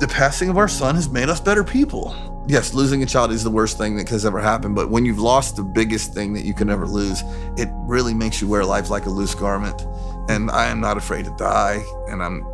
The 0.00 0.08
passing 0.08 0.48
of 0.48 0.56
our 0.56 0.66
son 0.66 0.94
has 0.94 1.10
made 1.10 1.28
us 1.28 1.40
better 1.40 1.62
people. 1.62 2.16
Yes, 2.48 2.72
losing 2.72 3.02
a 3.02 3.06
child 3.06 3.32
is 3.32 3.44
the 3.44 3.50
worst 3.50 3.76
thing 3.76 3.96
that 3.96 4.08
has 4.08 4.24
ever 4.24 4.40
happened, 4.40 4.76
but 4.76 4.88
when 4.88 5.04
you've 5.04 5.18
lost 5.18 5.56
the 5.56 5.62
biggest 5.62 6.14
thing 6.14 6.32
that 6.32 6.44
you 6.46 6.54
can 6.54 6.70
ever 6.70 6.86
lose, 6.86 7.22
it 7.58 7.68
really 7.82 8.14
makes 8.14 8.40
you 8.40 8.48
wear 8.48 8.64
life 8.64 8.88
like 8.88 9.04
a 9.04 9.10
loose 9.10 9.34
garment. 9.34 9.86
And 10.30 10.50
I 10.50 10.66
am 10.66 10.80
not 10.80 10.96
afraid 10.96 11.26
to 11.26 11.34
die, 11.36 11.84
and 12.08 12.22
I'm 12.22 12.46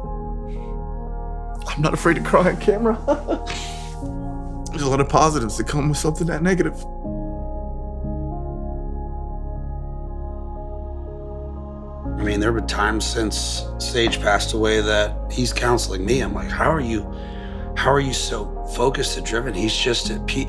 I'm 1.68 1.80
not 1.80 1.94
afraid 1.94 2.14
to 2.14 2.22
cry 2.22 2.50
on 2.50 2.56
camera. 2.56 2.98
There's 4.70 4.82
a 4.82 4.90
lot 4.90 5.00
of 5.00 5.08
positives 5.08 5.56
that 5.58 5.68
come 5.68 5.88
with 5.88 5.98
something 5.98 6.26
that 6.26 6.42
negative. 6.42 6.84
I 12.22 12.24
mean, 12.24 12.38
there 12.38 12.52
have 12.52 12.60
been 12.60 12.68
times 12.68 13.04
since 13.04 13.66
Sage 13.78 14.20
passed 14.20 14.52
away 14.52 14.80
that 14.80 15.12
he's 15.28 15.52
counseling 15.52 16.04
me. 16.04 16.20
I'm 16.20 16.32
like, 16.32 16.48
how 16.48 16.70
are 16.70 16.80
you, 16.80 17.02
how 17.76 17.92
are 17.92 17.98
you 17.98 18.12
so 18.12 18.64
focused 18.76 19.16
and 19.16 19.26
driven? 19.26 19.52
He's 19.52 19.76
just 19.76 20.08
at 20.08 20.24
peak. 20.28 20.46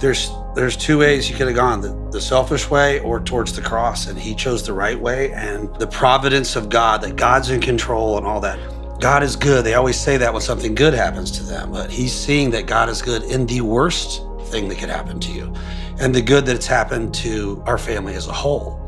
There's 0.00 0.32
there's 0.56 0.76
two 0.76 0.98
ways 0.98 1.30
you 1.30 1.36
could 1.36 1.46
have 1.46 1.54
gone: 1.54 1.80
the, 1.80 1.90
the 2.10 2.20
selfish 2.20 2.68
way 2.68 2.98
or 3.02 3.20
towards 3.20 3.54
the 3.54 3.62
cross. 3.62 4.08
And 4.08 4.18
he 4.18 4.34
chose 4.34 4.66
the 4.66 4.72
right 4.72 4.98
way. 4.98 5.32
And 5.32 5.72
the 5.76 5.86
providence 5.86 6.56
of 6.56 6.68
God, 6.68 7.02
that 7.02 7.14
God's 7.14 7.50
in 7.50 7.60
control 7.60 8.18
and 8.18 8.26
all 8.26 8.40
that. 8.40 8.58
God 8.98 9.22
is 9.22 9.36
good. 9.36 9.64
They 9.64 9.74
always 9.74 10.00
say 10.00 10.16
that 10.16 10.32
when 10.32 10.42
something 10.42 10.74
good 10.74 10.92
happens 10.92 11.30
to 11.38 11.44
them, 11.44 11.70
but 11.70 11.88
he's 11.88 12.12
seeing 12.12 12.50
that 12.50 12.66
God 12.66 12.88
is 12.88 13.00
good 13.00 13.22
in 13.22 13.46
the 13.46 13.60
worst 13.60 14.22
thing 14.46 14.68
that 14.70 14.78
could 14.78 14.90
happen 14.90 15.20
to 15.20 15.30
you, 15.30 15.54
and 16.00 16.12
the 16.12 16.20
good 16.20 16.46
that's 16.46 16.66
happened 16.66 17.14
to 17.14 17.62
our 17.64 17.78
family 17.78 18.14
as 18.14 18.26
a 18.26 18.32
whole 18.32 18.81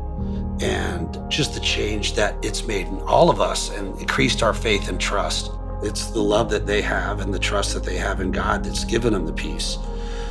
and 0.65 1.19
just 1.29 1.53
the 1.53 1.59
change 1.59 2.15
that 2.15 2.35
it's 2.43 2.65
made 2.65 2.87
in 2.87 2.99
all 3.01 3.29
of 3.29 3.39
us 3.39 3.69
and 3.69 3.99
increased 3.99 4.41
our 4.41 4.53
faith 4.53 4.89
and 4.89 4.99
trust. 4.99 5.51
It's 5.83 6.07
the 6.07 6.21
love 6.21 6.49
that 6.49 6.65
they 6.65 6.81
have 6.81 7.19
and 7.19 7.31
the 7.31 7.37
trust 7.37 7.75
that 7.75 7.83
they 7.83 7.97
have 7.97 8.19
in 8.19 8.31
God 8.31 8.63
that's 8.63 8.83
given 8.83 9.13
them 9.13 9.27
the 9.27 9.33
peace. 9.33 9.77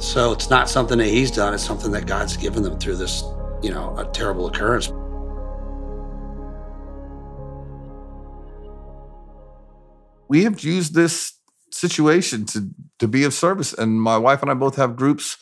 So 0.00 0.32
it's 0.32 0.50
not 0.50 0.68
something 0.68 0.98
that 0.98 1.06
he's 1.06 1.30
done, 1.30 1.54
it's 1.54 1.62
something 1.62 1.92
that 1.92 2.06
God's 2.08 2.36
given 2.36 2.64
them 2.64 2.80
through 2.80 2.96
this, 2.96 3.22
you 3.62 3.70
know, 3.70 3.96
a 3.96 4.06
terrible 4.06 4.48
occurrence. 4.48 4.88
We 10.26 10.42
have 10.42 10.64
used 10.64 10.94
this 10.94 11.32
situation 11.70 12.44
to 12.46 12.70
to 12.98 13.06
be 13.06 13.24
of 13.24 13.34
service 13.34 13.72
and 13.72 14.00
my 14.00 14.16
wife 14.16 14.42
and 14.42 14.50
I 14.50 14.54
both 14.54 14.76
have 14.76 14.96
groups 14.96 15.36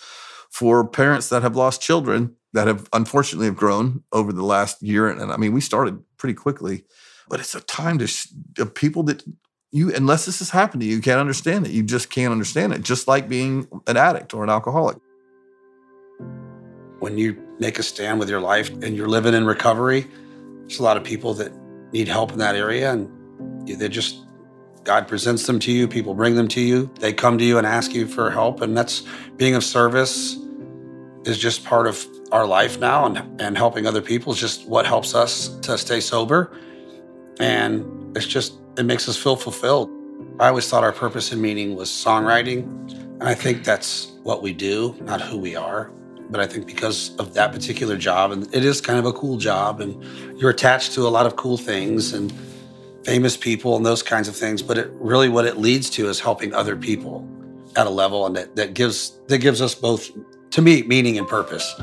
for 0.50 0.87
parents 0.87 1.28
that 1.28 1.42
have 1.42 1.56
lost 1.56 1.80
children 1.82 2.37
that 2.52 2.66
have 2.66 2.88
unfortunately 2.92 3.47
have 3.47 3.56
grown 3.56 4.02
over 4.12 4.32
the 4.32 4.44
last 4.44 4.82
year. 4.82 5.09
And 5.09 5.32
I 5.32 5.37
mean, 5.37 5.52
we 5.52 5.61
started 5.61 6.02
pretty 6.18 6.35
quickly, 6.35 6.85
but 7.28 7.40
it's 7.40 7.54
a 7.54 7.61
time 7.61 7.99
to 7.99 8.06
sh- 8.06 8.28
people 8.75 9.02
that 9.04 9.23
you, 9.71 9.94
unless 9.94 10.26
this 10.26 10.40
has 10.40 10.50
happened 10.50 10.82
to 10.82 10.87
you, 10.87 10.97
you 10.97 11.02
can't 11.02 11.18
understand 11.18 11.66
it. 11.66 11.73
You 11.73 11.82
just 11.82 12.11
can't 12.11 12.30
understand 12.30 12.75
it. 12.75 12.82
Just 12.82 13.09
like 13.09 13.28
being 13.28 13.66
an 13.87 13.97
addict 13.97 14.35
or 14.35 14.44
an 14.44 14.50
alcoholic. 14.50 14.99
When 16.99 17.16
you 17.16 17.42
make 17.59 17.78
a 17.78 17.82
stand 17.82 18.21
with 18.21 18.28
your 18.28 18.40
life 18.40 18.71
and 18.71 18.94
you're 18.94 19.09
living 19.09 19.35
in 19.35 19.47
recovery, 19.47 20.06
there's 20.61 20.78
a 20.78 20.82
lot 20.82 20.97
of 20.97 21.04
people 21.04 21.35
that 21.35 21.52
need 21.92 22.06
help 22.06 22.32
in 22.32 22.38
that 22.38 22.54
area 22.54 22.92
and 22.92 23.11
they 23.66 23.88
just 23.88 24.18
God 24.85 25.06
presents 25.06 25.47
them 25.47 25.59
to 25.61 25.73
you, 25.73 25.87
people 25.87 26.14
bring 26.14 26.35
them 26.35 26.49
to 26.49 26.61
you. 26.61 26.90
They 26.99 27.12
come 27.12 27.38
to 27.38 27.44
you 27.44 27.56
and 27.56 27.66
ask 27.66 27.94
you 27.94 28.06
for 28.06 28.30
help 28.30 28.61
and 28.61 28.76
that's 28.76 29.04
being 29.37 29.54
of 29.54 29.64
service 29.64 30.37
is 31.24 31.38
just 31.38 31.64
part 31.64 31.86
of 31.86 32.06
our 32.32 32.46
life 32.46 32.78
now 32.78 33.06
and 33.06 33.40
and 33.40 33.56
helping 33.56 33.86
other 33.86 34.00
people 34.00 34.32
is 34.32 34.38
just 34.38 34.66
what 34.66 34.86
helps 34.86 35.14
us 35.14 35.48
to 35.60 35.76
stay 35.76 36.00
sober 36.00 36.56
and 37.40 38.16
it's 38.16 38.26
just 38.26 38.54
it 38.76 38.84
makes 38.84 39.08
us 39.08 39.16
feel 39.16 39.36
fulfilled. 39.36 39.90
I 40.40 40.48
always 40.48 40.68
thought 40.68 40.82
our 40.82 40.92
purpose 40.92 41.32
and 41.32 41.42
meaning 41.42 41.76
was 41.76 41.90
songwriting 41.90 42.62
and 43.20 43.24
I 43.24 43.34
think 43.34 43.64
that's 43.64 44.12
what 44.22 44.42
we 44.42 44.52
do, 44.52 44.96
not 45.02 45.20
who 45.20 45.38
we 45.38 45.54
are 45.54 45.92
but 46.32 46.40
I 46.40 46.46
think 46.46 46.66
because 46.66 47.14
of 47.16 47.34
that 47.34 47.52
particular 47.52 47.96
job, 47.96 48.32
and 48.32 48.52
it 48.54 48.64
is 48.64 48.80
kind 48.80 48.98
of 48.98 49.04
a 49.04 49.12
cool 49.12 49.36
job, 49.36 49.80
and 49.82 50.02
you're 50.40 50.50
attached 50.50 50.92
to 50.94 51.02
a 51.02 51.10
lot 51.10 51.26
of 51.26 51.36
cool 51.36 51.58
things 51.58 52.14
and 52.14 52.32
famous 53.04 53.36
people 53.36 53.76
and 53.76 53.84
those 53.84 54.02
kinds 54.02 54.28
of 54.28 54.34
things. 54.34 54.62
But 54.62 54.78
it 54.78 54.90
really 54.94 55.28
what 55.28 55.44
it 55.44 55.58
leads 55.58 55.90
to 55.90 56.08
is 56.08 56.18
helping 56.18 56.54
other 56.54 56.74
people 56.74 57.28
at 57.76 57.86
a 57.86 57.90
level, 57.90 58.26
and 58.26 58.34
that, 58.34 58.56
that 58.56 58.72
gives 58.72 59.20
that 59.28 59.38
gives 59.38 59.60
us 59.60 59.74
both, 59.74 60.10
to 60.52 60.62
me, 60.62 60.82
meaning 60.82 61.18
and 61.18 61.26
purpose. 61.28 61.75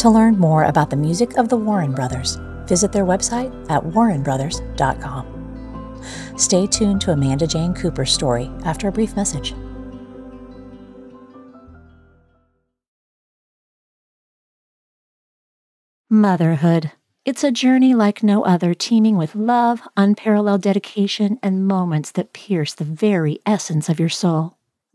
To 0.00 0.10
learn 0.10 0.38
more 0.38 0.64
about 0.64 0.90
the 0.90 0.96
music 0.96 1.36
of 1.36 1.48
the 1.48 1.56
Warren 1.56 1.92
Brothers, 1.92 2.38
visit 2.66 2.92
their 2.92 3.04
website 3.04 3.52
at 3.70 3.82
warrenbrothers.com. 3.82 5.32
Stay 6.36 6.66
tuned 6.66 7.00
to 7.00 7.12
Amanda 7.12 7.46
Jane 7.46 7.74
Cooper's 7.74 8.12
story 8.12 8.50
after 8.64 8.88
a 8.88 8.92
brief 8.92 9.16
message. 9.16 9.54
Motherhood. 16.08 16.92
It's 17.24 17.42
a 17.42 17.50
journey 17.50 17.92
like 17.92 18.22
no 18.22 18.44
other, 18.44 18.72
teeming 18.72 19.16
with 19.16 19.34
love, 19.34 19.80
unparalleled 19.96 20.62
dedication, 20.62 21.40
and 21.42 21.66
moments 21.66 22.12
that 22.12 22.32
pierce 22.32 22.74
the 22.74 22.84
very 22.84 23.40
essence 23.44 23.88
of 23.88 23.98
your 23.98 24.08
soul. 24.08 24.55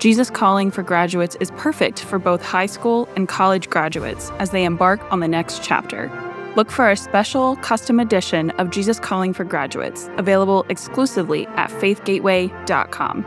Jesus 0.00 0.30
Calling 0.30 0.70
for 0.70 0.82
Graduates 0.82 1.36
is 1.40 1.50
perfect 1.58 2.00
for 2.00 2.18
both 2.18 2.42
high 2.42 2.64
school 2.64 3.06
and 3.16 3.28
college 3.28 3.68
graduates 3.68 4.30
as 4.38 4.48
they 4.48 4.64
embark 4.64 4.98
on 5.12 5.20
the 5.20 5.28
next 5.28 5.62
chapter. 5.62 6.10
Look 6.56 6.70
for 6.70 6.86
our 6.86 6.96
special 6.96 7.56
custom 7.56 8.00
edition 8.00 8.48
of 8.52 8.70
Jesus 8.70 8.98
Calling 8.98 9.34
for 9.34 9.44
Graduates, 9.44 10.08
available 10.16 10.64
exclusively 10.70 11.46
at 11.48 11.68
faithgateway.com. 11.68 13.26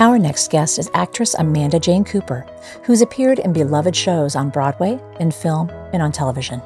Our 0.00 0.18
next 0.18 0.50
guest 0.50 0.80
is 0.80 0.90
actress 0.94 1.34
Amanda 1.34 1.78
Jane 1.78 2.04
Cooper, 2.04 2.44
who's 2.82 3.02
appeared 3.02 3.38
in 3.38 3.52
beloved 3.52 3.94
shows 3.94 4.34
on 4.34 4.50
Broadway, 4.50 4.98
in 5.20 5.30
film, 5.30 5.70
and 5.92 6.02
on 6.02 6.10
television. 6.10 6.60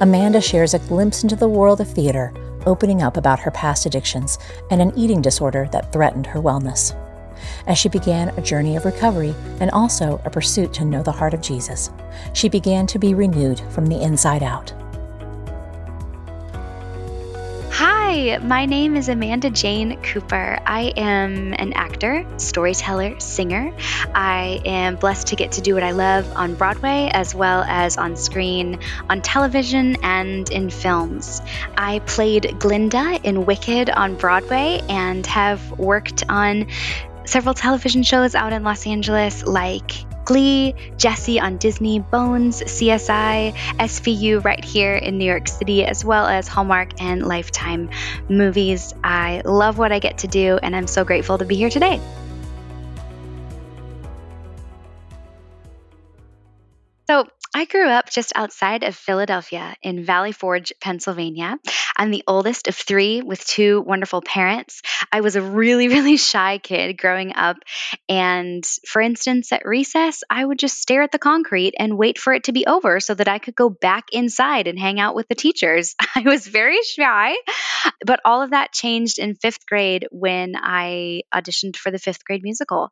Amanda 0.00 0.40
shares 0.40 0.74
a 0.74 0.80
glimpse 0.80 1.22
into 1.22 1.36
the 1.36 1.48
world 1.48 1.80
of 1.80 1.88
theater, 1.88 2.34
opening 2.66 3.02
up 3.02 3.16
about 3.16 3.40
her 3.40 3.50
past 3.50 3.86
addictions 3.86 4.38
and 4.70 4.80
an 4.80 4.92
eating 4.96 5.20
disorder 5.20 5.68
that 5.72 5.92
threatened 5.92 6.26
her 6.26 6.40
wellness. 6.40 6.94
As 7.66 7.78
she 7.78 7.88
began 7.88 8.28
a 8.30 8.42
journey 8.42 8.76
of 8.76 8.84
recovery 8.84 9.34
and 9.60 9.70
also 9.70 10.20
a 10.24 10.30
pursuit 10.30 10.72
to 10.74 10.84
know 10.84 11.02
the 11.02 11.12
heart 11.12 11.34
of 11.34 11.40
Jesus, 11.40 11.90
she 12.32 12.48
began 12.48 12.86
to 12.86 12.98
be 12.98 13.14
renewed 13.14 13.60
from 13.70 13.86
the 13.86 14.02
inside 14.02 14.42
out. 14.42 14.72
Hi, 18.12 18.38
my 18.38 18.66
name 18.66 18.96
is 18.96 19.08
Amanda 19.08 19.50
Jane 19.50 20.02
Cooper. 20.02 20.58
I 20.66 20.92
am 20.96 21.54
an 21.56 21.72
actor, 21.74 22.26
storyteller, 22.38 23.20
singer. 23.20 23.72
I 24.12 24.60
am 24.64 24.96
blessed 24.96 25.28
to 25.28 25.36
get 25.36 25.52
to 25.52 25.60
do 25.60 25.74
what 25.74 25.84
I 25.84 25.92
love 25.92 26.28
on 26.34 26.56
Broadway 26.56 27.08
as 27.12 27.36
well 27.36 27.62
as 27.62 27.96
on 27.98 28.16
screen, 28.16 28.80
on 29.08 29.22
television, 29.22 29.96
and 30.02 30.50
in 30.50 30.70
films. 30.70 31.40
I 31.76 32.00
played 32.00 32.58
Glinda 32.58 33.20
in 33.22 33.46
Wicked 33.46 33.90
on 33.90 34.16
Broadway 34.16 34.80
and 34.88 35.24
have 35.26 35.70
worked 35.78 36.24
on 36.28 36.66
several 37.26 37.54
television 37.54 38.02
shows 38.02 38.34
out 38.34 38.52
in 38.52 38.64
Los 38.64 38.88
Angeles 38.88 39.46
like 39.46 39.92
Glee, 40.30 40.76
Jessie 40.96 41.40
on 41.40 41.56
Disney, 41.56 41.98
Bones, 41.98 42.62
CSI, 42.62 43.52
SVU 43.52 44.44
right 44.44 44.64
here 44.64 44.94
in 44.94 45.18
New 45.18 45.24
York 45.24 45.48
City, 45.48 45.84
as 45.84 46.04
well 46.04 46.24
as 46.24 46.46
Hallmark 46.46 47.02
and 47.02 47.26
Lifetime 47.26 47.90
movies. 48.28 48.94
I 49.02 49.42
love 49.44 49.76
what 49.76 49.90
I 49.90 49.98
get 49.98 50.18
to 50.18 50.28
do, 50.28 50.56
and 50.62 50.76
I'm 50.76 50.86
so 50.86 51.04
grateful 51.04 51.38
to 51.38 51.44
be 51.44 51.56
here 51.56 51.68
today. 51.68 52.00
So, 57.08 57.26
I 57.52 57.64
grew 57.64 57.88
up 57.88 58.08
just 58.08 58.32
outside 58.36 58.84
of 58.84 58.94
Philadelphia 58.94 59.74
in 59.82 60.04
Valley 60.04 60.30
Forge, 60.30 60.72
Pennsylvania. 60.80 61.58
I'm 61.96 62.12
the 62.12 62.22
oldest 62.28 62.68
of 62.68 62.76
three 62.76 63.22
with 63.22 63.44
two 63.44 63.80
wonderful 63.80 64.22
parents. 64.22 64.82
I 65.10 65.20
was 65.20 65.34
a 65.34 65.42
really, 65.42 65.88
really 65.96 66.16
shy 66.16 66.58
kid 66.58 66.96
growing 66.96 67.34
up. 67.34 67.56
And 68.08 68.64
for 68.86 69.02
instance, 69.02 69.52
at 69.52 69.64
recess, 69.64 70.22
I 70.30 70.44
would 70.44 70.60
just 70.60 70.80
stare 70.80 71.02
at 71.02 71.10
the 71.10 71.18
concrete 71.18 71.74
and 71.76 71.98
wait 71.98 72.18
for 72.18 72.32
it 72.32 72.44
to 72.44 72.52
be 72.52 72.66
over 72.66 73.00
so 73.00 73.14
that 73.14 73.26
I 73.26 73.40
could 73.40 73.56
go 73.56 73.68
back 73.68 74.04
inside 74.12 74.68
and 74.68 74.78
hang 74.78 75.00
out 75.00 75.16
with 75.16 75.26
the 75.26 75.34
teachers. 75.34 75.96
I 76.14 76.20
was 76.20 76.46
very 76.46 76.80
shy, 76.82 77.34
but 78.06 78.20
all 78.24 78.42
of 78.42 78.50
that 78.50 78.72
changed 78.72 79.18
in 79.18 79.34
fifth 79.34 79.66
grade 79.66 80.06
when 80.12 80.52
I 80.54 81.22
auditioned 81.34 81.74
for 81.76 81.90
the 81.90 81.98
fifth 81.98 82.24
grade 82.24 82.44
musical. 82.44 82.90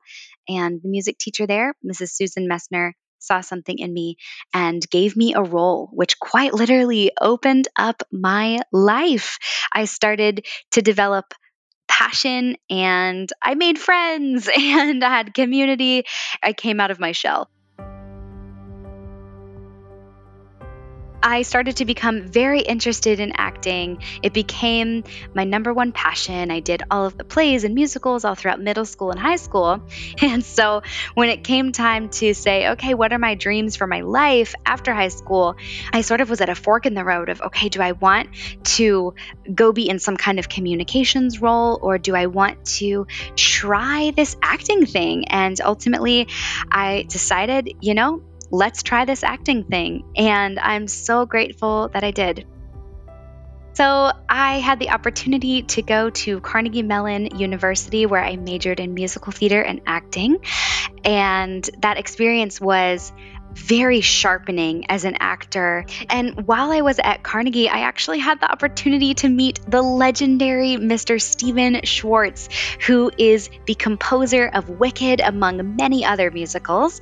And 0.49 0.83
the 0.83 0.89
music 0.89 1.17
teacher 1.17 1.47
there, 1.47 1.75
Mrs. 1.89 2.11
Susan 2.11 2.49
Messner, 2.49 2.95
saw 3.19 3.41
something 3.41 3.79
in 3.79 3.93
me 3.93 4.17
and 4.55 4.89
gave 4.91 5.17
me 5.17 5.35
a 5.35 5.43
role, 5.43 5.91
which 5.93 6.19
quite 6.19 6.55
literally 6.55 7.13
opened 7.21 7.69
up 7.77 8.03
my 8.13 8.61
life. 8.73 9.39
I 9.73 9.85
started 9.85 10.47
to 10.73 10.83
develop 10.83 11.35
passion 11.89 12.57
and 12.71 13.29
I 13.43 13.55
made 13.55 13.79
friends 13.79 14.49
and 14.57 15.05
I 15.05 15.11
had 15.11 15.35
community. 15.35 16.05
I 16.43 16.53
came 16.53 16.81
out 16.81 16.91
of 16.91 17.01
my 17.01 17.13
shell. 17.13 17.51
I 21.23 21.43
started 21.43 21.77
to 21.77 21.85
become 21.85 22.29
very 22.29 22.61
interested 22.61 23.19
in 23.19 23.33
acting. 23.37 24.03
It 24.23 24.33
became 24.33 25.05
my 25.35 25.45
number 25.45 25.75
one 25.75 25.93
passion. 25.93 26.51
I 26.51 26.61
did 26.61 26.83
all 26.91 27.07
of 27.07 27.19
the 27.19 27.25
plays 27.25 27.65
and 27.65 27.75
musicals 27.75 28.25
all 28.25 28.35
throughout 28.35 28.61
middle 28.61 28.85
school 28.85 29.11
and 29.11 29.19
high 29.19 29.37
school. 29.37 29.83
And 30.21 30.45
so 30.45 30.83
when 31.15 31.31
it 31.31 31.43
came 31.43 31.73
time 31.73 32.11
to 32.11 32.35
say, 32.35 32.71
okay, 32.71 32.95
what 32.95 33.13
are 33.13 33.19
my 33.19 33.35
dreams 33.35 33.77
for 33.77 33.87
my 33.87 34.03
life 34.03 34.55
after 34.67 34.93
high 34.93 35.09
school, 35.09 35.57
I 35.93 36.03
sort 36.03 36.21
of 36.21 36.29
was 36.29 36.41
at 36.41 36.49
a 36.49 36.55
fork 36.55 36.87
in 36.87 36.95
the 36.95 37.05
road 37.05 37.29
of, 37.29 37.41
okay, 37.41 37.69
do 37.69 37.81
I 37.81 37.93
want 37.93 38.29
to 38.77 39.15
go 39.53 39.73
be 39.73 39.89
in 39.89 39.99
some 39.99 40.17
kind 40.17 40.39
of 40.39 40.49
communications 40.49 41.41
role 41.41 41.79
or 41.81 41.99
do 41.99 42.15
I 42.15 42.27
want 42.27 42.65
to 42.79 43.07
try 43.37 44.13
this 44.15 44.37
acting 44.43 44.87
thing? 44.87 45.29
And 45.29 45.59
ultimately, 45.61 46.29
I 46.71 47.07
decided, 47.09 47.75
you 47.81 47.95
know, 47.95 48.23
let's 48.51 48.83
try 48.83 49.05
this 49.05 49.23
acting 49.23 49.65
thing. 49.65 50.05
And 50.17 50.59
I'm 50.59 50.89
so 50.89 51.27
grateful 51.27 51.89
that 51.89 52.05
I 52.05 52.11
did. 52.11 52.47
So, 53.75 54.11
I 54.29 54.59
had 54.59 54.81
the 54.81 54.91
opportunity 54.91 55.63
to 55.63 55.83
go 55.83 56.11
to 56.11 56.41
Carnegie 56.41 56.83
Mellon 56.83 57.39
University 57.39 58.07
where 58.07 58.25
I 58.25 58.35
majored 58.35 58.81
in 58.81 58.93
musical 58.93 59.31
theater 59.31 59.63
and 59.63 59.83
acting. 59.87 60.39
And 61.05 61.69
that 61.79 61.97
experience 61.97 62.61
was 62.61 63.13
very 63.55 64.01
sharpening 64.01 64.87
as 64.91 65.05
an 65.05 65.17
actor. 65.21 65.85
And 66.11 66.47
while 66.47 66.71
I 66.71 66.81
was 66.81 66.99
at 66.99 67.23
Carnegie, 67.23 67.69
I 67.69 67.81
actually 67.81 68.19
had 68.19 68.41
the 68.41 68.51
opportunity 68.51 69.15
to 69.15 69.29
meet 69.29 69.61
the 69.69 69.83
legendary 69.83 70.77
Mr. 70.77 71.21
Stephen 71.21 71.81
Schwartz, 71.85 72.49
who 72.87 73.11
is 73.17 73.51
the 73.67 73.75
composer 73.75 74.47
of 74.47 74.69
Wicked, 74.69 75.21
among 75.21 75.77
many 75.77 76.05
other 76.05 76.31
musicals. 76.31 77.01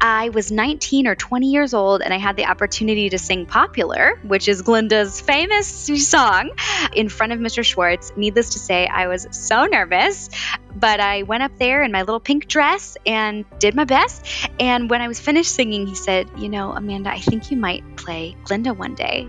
I 0.00 0.30
was 0.30 0.50
19 0.50 1.06
or 1.06 1.14
20 1.14 1.50
years 1.50 1.74
old 1.74 2.00
and 2.00 2.14
I 2.14 2.18
had 2.18 2.36
the 2.36 2.46
opportunity 2.46 3.10
to 3.10 3.18
sing 3.18 3.44
Popular, 3.44 4.18
which 4.22 4.48
is 4.48 4.62
Glinda's 4.62 5.20
famous 5.20 5.68
song, 6.08 6.50
in 6.94 7.08
front 7.08 7.32
of 7.32 7.38
Mr. 7.38 7.64
Schwartz. 7.64 8.12
Needless 8.16 8.50
to 8.50 8.58
say, 8.58 8.86
I 8.86 9.08
was 9.08 9.26
so 9.30 9.66
nervous, 9.66 10.30
but 10.74 11.00
I 11.00 11.22
went 11.22 11.42
up 11.42 11.58
there 11.58 11.82
in 11.82 11.92
my 11.92 12.00
little 12.00 12.20
pink 12.20 12.46
dress 12.46 12.96
and 13.06 13.44
did 13.58 13.74
my 13.74 13.84
best. 13.84 14.26
And 14.58 14.88
when 14.90 15.00
I 15.00 15.08
was 15.08 15.20
finished 15.20 15.54
singing, 15.54 15.86
he 15.86 15.94
said, 15.94 16.28
You 16.38 16.48
know, 16.48 16.72
Amanda, 16.72 17.10
I 17.10 17.20
think 17.20 17.50
you 17.50 17.56
might 17.56 17.96
play 17.96 18.36
Glinda 18.44 18.72
one 18.74 18.94
day. 18.94 19.28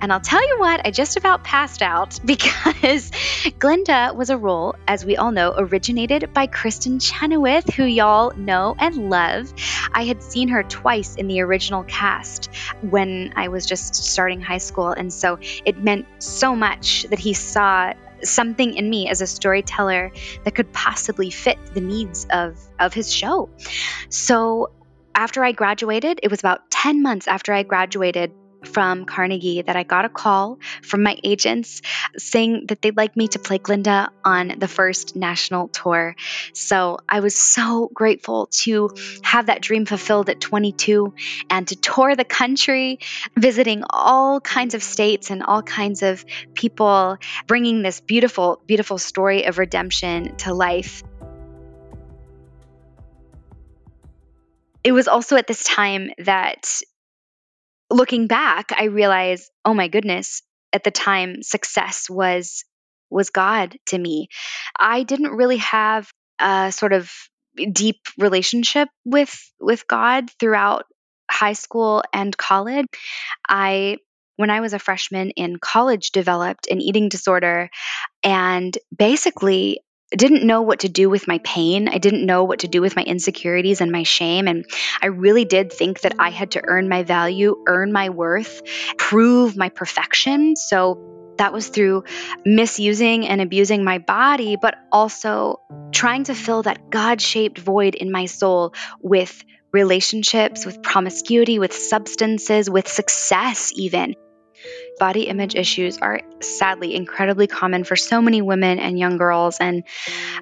And 0.00 0.12
I'll 0.12 0.20
tell 0.20 0.46
you 0.46 0.58
what, 0.58 0.86
I 0.86 0.90
just 0.90 1.16
about 1.16 1.44
passed 1.44 1.82
out 1.82 2.18
because 2.24 3.10
Glinda 3.58 4.12
was 4.14 4.30
a 4.30 4.36
role, 4.36 4.74
as 4.86 5.04
we 5.04 5.16
all 5.16 5.32
know, 5.32 5.54
originated 5.56 6.32
by 6.32 6.46
Kristin 6.46 7.00
Chenoweth, 7.00 7.74
who 7.74 7.84
y'all 7.84 8.32
know 8.36 8.74
and 8.78 9.10
love. 9.10 9.52
I 9.92 10.04
had 10.04 10.22
seen 10.22 10.48
her 10.48 10.62
twice 10.62 11.16
in 11.16 11.28
the 11.28 11.40
original 11.40 11.84
cast 11.84 12.54
when 12.82 13.32
I 13.36 13.48
was 13.48 13.66
just 13.66 13.94
starting 13.94 14.40
high 14.40 14.58
school. 14.58 14.90
And 14.90 15.12
so 15.12 15.38
it 15.64 15.82
meant 15.82 16.06
so 16.18 16.54
much 16.54 17.04
that 17.04 17.18
he 17.18 17.34
saw 17.34 17.92
something 18.22 18.74
in 18.74 18.88
me 18.88 19.08
as 19.08 19.20
a 19.20 19.26
storyteller 19.26 20.12
that 20.44 20.54
could 20.54 20.72
possibly 20.72 21.30
fit 21.30 21.58
the 21.74 21.80
needs 21.80 22.26
of, 22.30 22.58
of 22.78 22.94
his 22.94 23.12
show. 23.12 23.50
So 24.08 24.70
after 25.14 25.42
I 25.42 25.52
graduated, 25.52 26.20
it 26.22 26.30
was 26.30 26.40
about 26.40 26.70
10 26.70 27.02
months 27.02 27.26
after 27.28 27.52
I 27.52 27.62
graduated 27.62 28.32
from 28.66 29.04
Carnegie 29.04 29.62
that 29.62 29.76
I 29.76 29.82
got 29.82 30.04
a 30.04 30.08
call 30.08 30.58
from 30.82 31.02
my 31.02 31.18
agents 31.24 31.82
saying 32.18 32.66
that 32.68 32.82
they'd 32.82 32.96
like 32.96 33.16
me 33.16 33.28
to 33.28 33.38
play 33.38 33.58
Glinda 33.58 34.10
on 34.24 34.54
the 34.58 34.68
first 34.68 35.16
national 35.16 35.68
tour. 35.68 36.16
So 36.52 36.98
I 37.08 37.20
was 37.20 37.34
so 37.34 37.90
grateful 37.92 38.48
to 38.64 38.90
have 39.22 39.46
that 39.46 39.62
dream 39.62 39.86
fulfilled 39.86 40.28
at 40.28 40.40
22 40.40 41.14
and 41.50 41.68
to 41.68 41.76
tour 41.76 42.14
the 42.16 42.24
country, 42.24 42.98
visiting 43.36 43.82
all 43.88 44.40
kinds 44.40 44.74
of 44.74 44.82
states 44.82 45.30
and 45.30 45.42
all 45.42 45.62
kinds 45.62 46.02
of 46.02 46.24
people, 46.54 47.18
bringing 47.46 47.82
this 47.82 48.00
beautiful, 48.00 48.60
beautiful 48.66 48.98
story 48.98 49.44
of 49.44 49.58
redemption 49.58 50.36
to 50.36 50.52
life. 50.52 51.02
It 54.84 54.92
was 54.92 55.08
also 55.08 55.36
at 55.36 55.48
this 55.48 55.64
time 55.64 56.10
that 56.18 56.80
looking 57.90 58.26
back, 58.26 58.72
I 58.76 58.84
realized, 58.84 59.50
oh 59.64 59.74
my 59.74 59.88
goodness, 59.88 60.42
at 60.72 60.84
the 60.84 60.90
time 60.90 61.42
success 61.42 62.10
was 62.10 62.64
was 63.08 63.30
God 63.30 63.76
to 63.86 63.98
me. 63.98 64.28
I 64.78 65.04
didn't 65.04 65.30
really 65.30 65.58
have 65.58 66.10
a 66.40 66.72
sort 66.72 66.92
of 66.92 67.10
deep 67.72 67.98
relationship 68.18 68.88
with 69.04 69.38
with 69.60 69.86
God 69.86 70.30
throughout 70.38 70.84
high 71.30 71.54
school 71.54 72.02
and 72.12 72.36
college. 72.36 72.86
I 73.48 73.98
when 74.36 74.50
I 74.50 74.60
was 74.60 74.74
a 74.74 74.78
freshman 74.78 75.30
in 75.30 75.58
college 75.58 76.10
developed 76.10 76.66
an 76.70 76.80
eating 76.80 77.08
disorder 77.08 77.70
and 78.22 78.76
basically 78.96 79.80
didn't 80.10 80.46
know 80.46 80.62
what 80.62 80.80
to 80.80 80.88
do 80.88 81.10
with 81.10 81.26
my 81.26 81.38
pain. 81.38 81.88
I 81.88 81.98
didn't 81.98 82.26
know 82.26 82.44
what 82.44 82.60
to 82.60 82.68
do 82.68 82.80
with 82.80 82.94
my 82.94 83.02
insecurities 83.02 83.80
and 83.80 83.90
my 83.90 84.04
shame. 84.04 84.46
And 84.46 84.64
I 85.02 85.06
really 85.06 85.44
did 85.44 85.72
think 85.72 86.00
that 86.02 86.14
I 86.18 86.30
had 86.30 86.52
to 86.52 86.62
earn 86.64 86.88
my 86.88 87.02
value, 87.02 87.56
earn 87.66 87.92
my 87.92 88.10
worth, 88.10 88.62
prove 88.96 89.56
my 89.56 89.68
perfection. 89.68 90.54
So 90.54 91.34
that 91.38 91.52
was 91.52 91.68
through 91.68 92.04
misusing 92.44 93.26
and 93.26 93.40
abusing 93.40 93.84
my 93.84 93.98
body, 93.98 94.56
but 94.60 94.76
also 94.92 95.60
trying 95.92 96.24
to 96.24 96.34
fill 96.34 96.62
that 96.62 96.90
God 96.90 97.20
shaped 97.20 97.58
void 97.58 97.94
in 97.94 98.10
my 98.10 98.26
soul 98.26 98.74
with 99.00 99.44
relationships, 99.72 100.64
with 100.64 100.82
promiscuity, 100.82 101.58
with 101.58 101.72
substances, 101.72 102.70
with 102.70 102.88
success, 102.88 103.72
even. 103.74 104.14
Body 104.98 105.22
image 105.22 105.54
issues 105.54 105.98
are 105.98 106.22
sadly 106.40 106.94
incredibly 106.94 107.46
common 107.46 107.84
for 107.84 107.96
so 107.96 108.22
many 108.22 108.40
women 108.40 108.78
and 108.78 108.98
young 108.98 109.18
girls 109.18 109.58
and 109.60 109.84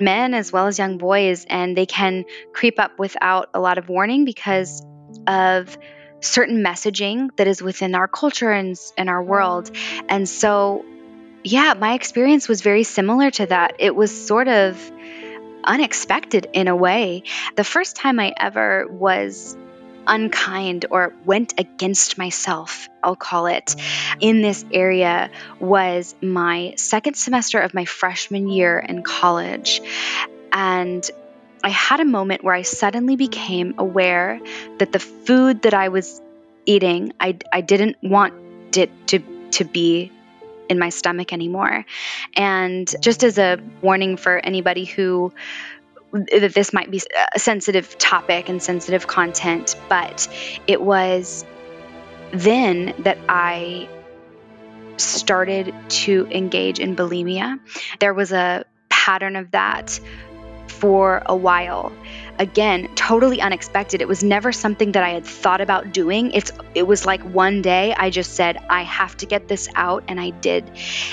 men 0.01 0.35
as 0.35 0.53
well 0.53 0.67
as 0.67 0.79
young 0.79 0.99
boys, 0.99 1.45
and 1.49 1.77
they 1.77 1.87
can 1.87 2.25
creep 2.53 2.79
up 2.79 2.99
without 2.99 3.51
a 3.55 3.61
lot 3.61 3.79
of 3.79 3.89
warning 3.89 4.25
because 4.25 4.83
of 5.27 5.77
certain 6.21 6.65
messaging 6.65 7.29
that 7.37 7.47
is 7.47 7.63
within 7.63 7.95
our 7.95 8.09
culture 8.09 8.51
and, 8.51 8.77
and 8.97 9.09
our 9.09 9.23
world. 9.23 9.71
And 10.09 10.29
so, 10.29 10.85
yeah, 11.43 11.75
my 11.75 11.95
experience 11.95 12.49
was 12.49 12.63
very 12.63 12.85
similar 12.85 13.31
to 13.33 13.47
that. 13.47 13.75
It 13.79 13.95
was 13.95 14.27
sort 14.27 14.49
of 14.49 14.93
unexpected 15.63 16.47
in 16.53 16.69
a 16.69 16.77
way. 16.77 17.25
The 17.57 17.65
first 17.65 17.97
time 17.97 18.21
I 18.21 18.35
ever 18.39 18.87
was 18.89 19.57
unkind 20.07 20.87
or 20.91 21.13
went 21.25 21.55
against 21.59 22.19
myself, 22.19 22.89
I'll 23.03 23.17
call 23.17 23.47
it, 23.47 23.75
in 24.21 24.43
this 24.43 24.65
area 24.73 25.31
was 25.61 26.15
my 26.21 26.75
second 26.77 27.15
semester 27.15 27.61
of 27.61 27.75
my 27.75 27.85
freshman 27.85 28.49
year 28.49 28.79
in 28.79 29.03
college. 29.03 29.81
And 30.53 31.09
I 31.63 31.71
had 31.71 32.01
a 32.01 32.05
moment 32.05 32.45
where 32.45 32.55
I 32.55 32.63
suddenly 32.63 33.17
became 33.17 33.75
aware 33.79 34.41
that 34.79 34.93
the 34.93 34.99
food 34.99 35.63
that 35.63 35.75
I 35.75 35.89
was 35.89 36.21
eating, 36.67 37.13
I, 37.19 37.39
I 37.53 37.61
didn't 37.63 37.97
want 38.03 38.35
it 38.77 38.91
to, 39.09 39.21
to 39.53 39.65
be 39.65 40.13
in 40.69 40.79
my 40.79 40.89
stomach 40.89 41.33
anymore. 41.33 41.85
And 42.37 42.93
just 43.01 43.23
as 43.23 43.39
a 43.39 43.59
warning 43.83 44.17
for 44.17 44.39
anybody 44.39 44.85
who 44.85 45.33
that 46.15 46.53
this 46.55 46.73
might 46.73 46.91
be 46.91 47.03
a 47.35 47.39
sensitive 47.39 47.99
topic 47.99 48.49
and 48.49 48.63
sensitive 48.63 49.07
content, 49.07 49.77
but 49.89 50.29
it 50.67 50.81
was 50.81 51.45
then 52.33 52.95
that 53.01 53.19
I 53.29 53.89
started 54.97 55.75
to 55.89 56.29
engage 56.31 56.79
in 56.79 56.95
bulimia. 56.95 57.59
There 57.99 58.15
was 58.15 58.33
a 58.33 58.65
pattern 58.89 59.35
of 59.35 59.51
that 59.51 59.99
for 60.69 61.23
a 61.27 61.35
while. 61.35 61.93
Again, 62.39 62.95
totally 62.95 63.41
unexpected. 63.41 64.01
It 64.01 64.09
was 64.09 64.23
never 64.23 64.53
something 64.53 64.93
that 64.93 65.03
I 65.03 65.11
had 65.11 65.25
thought 65.25 65.61
about 65.61 65.93
doing. 65.93 66.33
It's 66.33 66.53
it 66.75 66.87
was 66.87 67.05
like 67.05 67.23
one 67.23 67.63
day 67.63 67.95
I 67.95 68.11
just 68.11 68.35
said 68.35 68.57
I 68.69 68.83
have 68.83 69.17
to 69.19 69.27
get 69.27 69.49
this 69.49 69.69
out 69.75 70.05
and 70.09 70.21
I 70.21 70.31
did. 70.31 70.71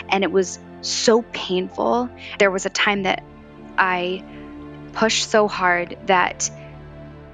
And 0.10 0.24
it 0.24 0.32
was 0.32 0.60
so 0.82 1.24
painful. 1.32 2.10
There 2.40 2.52
was 2.52 2.66
a 2.66 2.70
time 2.70 3.04
that 3.04 3.24
I 3.78 4.24
pushed 4.94 5.30
so 5.30 5.48
hard 5.48 5.98
that 6.06 6.50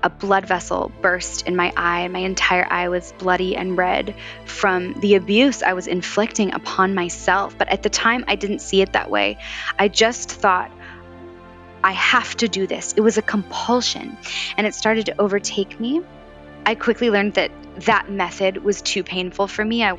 a 0.03 0.09
blood 0.09 0.45
vessel 0.47 0.91
burst 1.01 1.47
in 1.47 1.55
my 1.55 1.73
eye. 1.75 2.07
My 2.07 2.19
entire 2.19 2.67
eye 2.69 2.89
was 2.89 3.13
bloody 3.17 3.55
and 3.55 3.77
red 3.77 4.15
from 4.45 4.93
the 4.99 5.15
abuse 5.15 5.63
I 5.63 5.73
was 5.73 5.87
inflicting 5.87 6.53
upon 6.53 6.93
myself. 6.93 7.57
But 7.57 7.69
at 7.69 7.83
the 7.83 7.89
time, 7.89 8.23
I 8.27 8.35
didn't 8.35 8.59
see 8.59 8.81
it 8.81 8.93
that 8.93 9.09
way. 9.09 9.37
I 9.77 9.87
just 9.87 10.31
thought, 10.31 10.71
I 11.83 11.91
have 11.91 12.35
to 12.37 12.47
do 12.47 12.67
this. 12.67 12.93
It 12.93 13.01
was 13.01 13.17
a 13.17 13.21
compulsion, 13.21 14.17
and 14.55 14.67
it 14.67 14.75
started 14.75 15.07
to 15.07 15.21
overtake 15.21 15.79
me. 15.79 16.01
I 16.65 16.75
quickly 16.75 17.09
learned 17.09 17.35
that 17.35 17.51
that 17.81 18.09
method 18.09 18.63
was 18.63 18.81
too 18.81 19.03
painful 19.03 19.47
for 19.47 19.63
me. 19.63 19.83
I, 19.83 19.97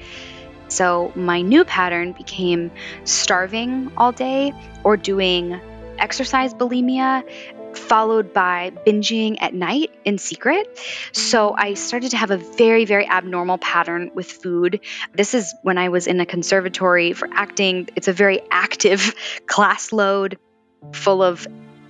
so 0.68 1.12
my 1.14 1.40
new 1.40 1.64
pattern 1.64 2.12
became 2.12 2.70
starving 3.04 3.90
all 3.96 4.12
day 4.12 4.52
or 4.84 4.96
doing 4.96 5.60
exercise 5.98 6.54
bulimia 6.54 7.24
followed 7.74 8.32
by 8.32 8.72
binging 8.86 9.36
at 9.40 9.54
night 9.54 9.90
in 10.04 10.18
secret. 10.18 10.78
So 11.12 11.54
I 11.56 11.74
started 11.74 12.10
to 12.12 12.16
have 12.16 12.30
a 12.30 12.36
very, 12.36 12.84
very 12.84 13.06
abnormal 13.06 13.58
pattern 13.58 14.10
with 14.14 14.30
food. 14.30 14.80
This 15.14 15.34
is 15.34 15.54
when 15.62 15.78
I 15.78 15.88
was 15.88 16.06
in 16.06 16.20
a 16.20 16.26
conservatory 16.26 17.12
for 17.12 17.28
acting. 17.30 17.88
It's 17.94 18.08
a 18.08 18.12
very 18.12 18.40
active 18.50 19.14
class 19.46 19.92
load 19.92 20.38
full 20.92 21.22
of 21.22 21.46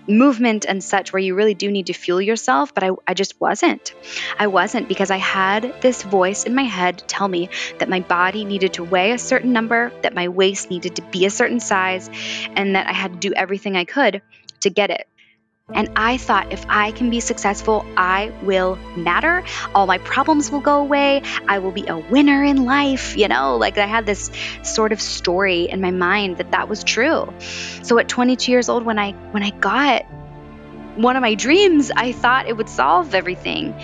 movement 0.09 0.64
and 0.64 0.83
such 0.83 1.12
where 1.12 1.21
you 1.21 1.35
really 1.35 1.55
do 1.55 1.71
need 1.71 1.87
to 1.87 1.92
fuel 1.92 2.21
yourself, 2.21 2.75
but 2.75 2.83
I, 2.83 2.90
I 3.07 3.14
just 3.14 3.40
wasn't. 3.40 3.94
I 4.38 4.47
wasn't 4.47 4.88
because 4.88 5.11
I 5.11 5.18
had 5.18 5.75
this 5.81 6.03
voice 6.03 6.44
in 6.44 6.55
my 6.55 6.64
head 6.64 7.03
tell 7.07 7.29
me 7.29 7.51
that 7.79 7.88
my 7.88 8.01
body 8.01 8.44
needed 8.44 8.75
to 8.75 8.85
weigh 8.85 9.12
a 9.12 9.18
certain 9.18 9.53
number, 9.53 9.92
that 10.03 10.14
my 10.14 10.29
waist 10.29 10.71
needed 10.71 10.97
to 10.97 11.03
be 11.03 11.27
a 11.27 11.31
certain 11.31 11.61
size, 11.61 12.09
and 12.55 12.75
that 12.75 12.87
I 12.87 12.92
had 12.92 13.12
to 13.12 13.18
do 13.18 13.35
everything 13.35 13.77
I 13.77 13.85
could 13.85 14.23
to 14.61 14.71
get 14.71 14.90
it. 14.90 15.07
And 15.74 15.90
I 15.96 16.16
thought 16.16 16.52
if 16.52 16.64
I 16.68 16.92
can 16.92 17.11
be 17.11 17.20
successful, 17.20 17.85
I 17.96 18.33
will 18.42 18.76
matter. 18.96 19.44
All 19.74 19.87
my 19.87 19.98
problems 19.98 20.50
will 20.50 20.61
go 20.61 20.81
away. 20.81 21.22
I 21.46 21.59
will 21.59 21.72
be 21.72 21.87
a 21.87 21.98
winner 21.98 22.42
in 22.42 22.64
life. 22.64 23.16
You 23.16 23.28
know, 23.28 23.57
like 23.57 23.76
I 23.76 23.87
had 23.87 24.07
this 24.07 24.31
sort 24.62 24.92
of 24.92 25.00
story 25.00 25.68
in 25.68 25.81
my 25.81 25.90
mind 25.90 26.38
that 26.38 26.52
that 26.52 26.68
was 26.68 26.83
true. 26.85 27.33
So 27.83 27.98
at 27.98 28.09
22 28.09 28.50
years 28.50 28.68
old, 28.68 28.85
when 28.85 28.98
I 28.98 29.12
when 29.33 29.42
I 29.42 29.50
got 29.50 30.07
one 30.96 31.16
of 31.16 31.20
my 31.22 31.35
dreams, 31.35 31.92
I 31.94 32.12
thought 32.12 32.48
it 32.48 32.57
would 32.57 32.68
solve 32.68 33.14
everything. 33.14 33.74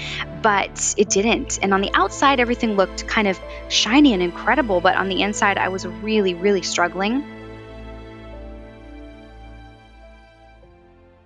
but 0.43 0.95
it 0.99 1.09
didn't. 1.09 1.59
And 1.63 1.73
on 1.73 1.81
the 1.81 1.91
outside, 1.95 2.39
everything 2.39 2.77
looked 2.77 3.07
kind 3.07 3.27
of 3.29 3.41
shiny 3.71 4.13
and 4.13 4.23
incredible, 4.23 4.81
but 4.83 4.95
on 4.95 5.09
the 5.09 5.23
inside, 5.23 5.57
I 5.57 5.69
was 5.69 5.87
really, 5.87 6.35
really 6.35 6.61
struggling. 6.61 7.25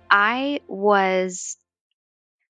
I 0.09 0.61
was 0.67 1.57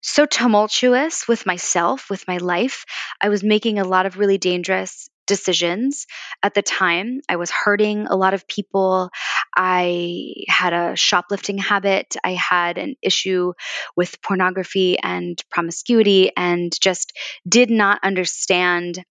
so 0.02 0.26
tumultuous 0.26 1.28
with 1.28 1.46
myself, 1.46 2.10
with 2.10 2.28
my 2.28 2.38
life. 2.38 2.86
I 3.22 3.30
was 3.30 3.44
making 3.44 3.80
a 3.80 3.88
lot 3.88 4.06
of 4.06 4.18
really 4.18 4.38
dangerous 4.38 5.10
decisions 5.28 6.08
at 6.42 6.54
the 6.54 6.62
time. 6.62 7.22
I 7.30 7.36
was 7.36 7.52
hurting 7.52 8.08
a 8.08 8.16
lot 8.16 8.34
of 8.34 8.48
people. 8.48 9.10
I 9.56 10.34
had 10.48 10.74
a 10.74 10.96
shoplifting 10.96 11.58
habit. 11.58 12.16
I 12.24 12.34
had 12.34 12.78
an 12.78 12.96
issue 13.02 13.54
with 13.96 14.22
pornography 14.22 14.98
and 14.98 15.42
promiscuity 15.52 16.32
and 16.36 16.72
just 16.82 17.16
did 17.48 17.70
not 17.70 18.00
understand 18.04 19.04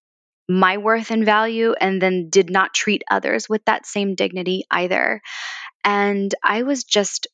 my 0.49 0.77
worth 0.77 1.11
and 1.11 1.23
value 1.23 1.73
and 1.79 2.01
then 2.01 2.29
did 2.29 2.49
not 2.49 2.73
treat 2.73 3.03
others 3.09 3.47
with 3.47 3.63
that 3.65 3.85
same 3.85 4.15
dignity 4.15 4.63
either. 4.71 5.21
And 5.83 6.33
I 6.43 6.63
was 6.63 6.83
just 6.83 7.27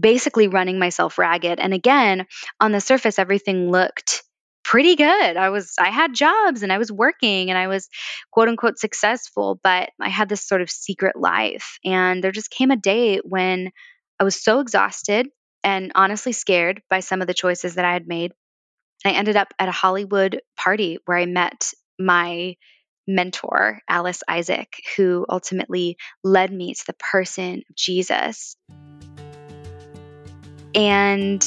basically 0.00 0.48
running 0.48 0.78
myself 0.78 1.18
ragged. 1.18 1.60
And 1.60 1.74
again, 1.74 2.26
on 2.60 2.72
the 2.72 2.80
surface, 2.80 3.18
everything 3.18 3.70
looked 3.70 4.22
pretty 4.64 4.96
good. 4.96 5.36
I 5.36 5.50
was, 5.50 5.74
I 5.78 5.90
had 5.90 6.14
jobs 6.14 6.62
and 6.62 6.72
I 6.72 6.78
was 6.78 6.90
working 6.90 7.50
and 7.50 7.58
I 7.58 7.66
was 7.66 7.88
quote 8.30 8.48
unquote 8.48 8.78
successful, 8.78 9.60
but 9.62 9.90
I 10.00 10.08
had 10.08 10.28
this 10.28 10.46
sort 10.46 10.62
of 10.62 10.70
secret 10.70 11.16
life. 11.16 11.78
And 11.84 12.22
there 12.22 12.32
just 12.32 12.50
came 12.50 12.70
a 12.70 12.76
day 12.76 13.18
when 13.18 13.70
I 14.20 14.24
was 14.24 14.42
so 14.42 14.60
exhausted 14.60 15.28
and 15.64 15.92
honestly 15.94 16.32
scared 16.32 16.82
by 16.88 17.00
some 17.00 17.20
of 17.20 17.26
the 17.26 17.34
choices 17.34 17.74
that 17.74 17.84
I 17.84 17.92
had 17.92 18.06
made. 18.06 18.32
I 19.04 19.10
ended 19.10 19.36
up 19.36 19.52
at 19.58 19.68
a 19.68 19.72
Hollywood 19.72 20.40
party 20.56 20.98
where 21.06 21.18
I 21.18 21.26
met 21.26 21.72
my 21.98 22.54
mentor, 23.06 23.80
Alice 23.88 24.22
Isaac, 24.28 24.74
who 24.96 25.26
ultimately 25.28 25.96
led 26.22 26.52
me 26.52 26.74
to 26.74 26.84
the 26.86 26.94
person 26.94 27.62
of 27.68 27.76
Jesus. 27.76 28.56
And 30.74 31.44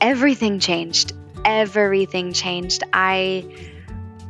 everything 0.00 0.58
changed. 0.58 1.12
Everything 1.44 2.32
changed. 2.32 2.82
I 2.92 3.44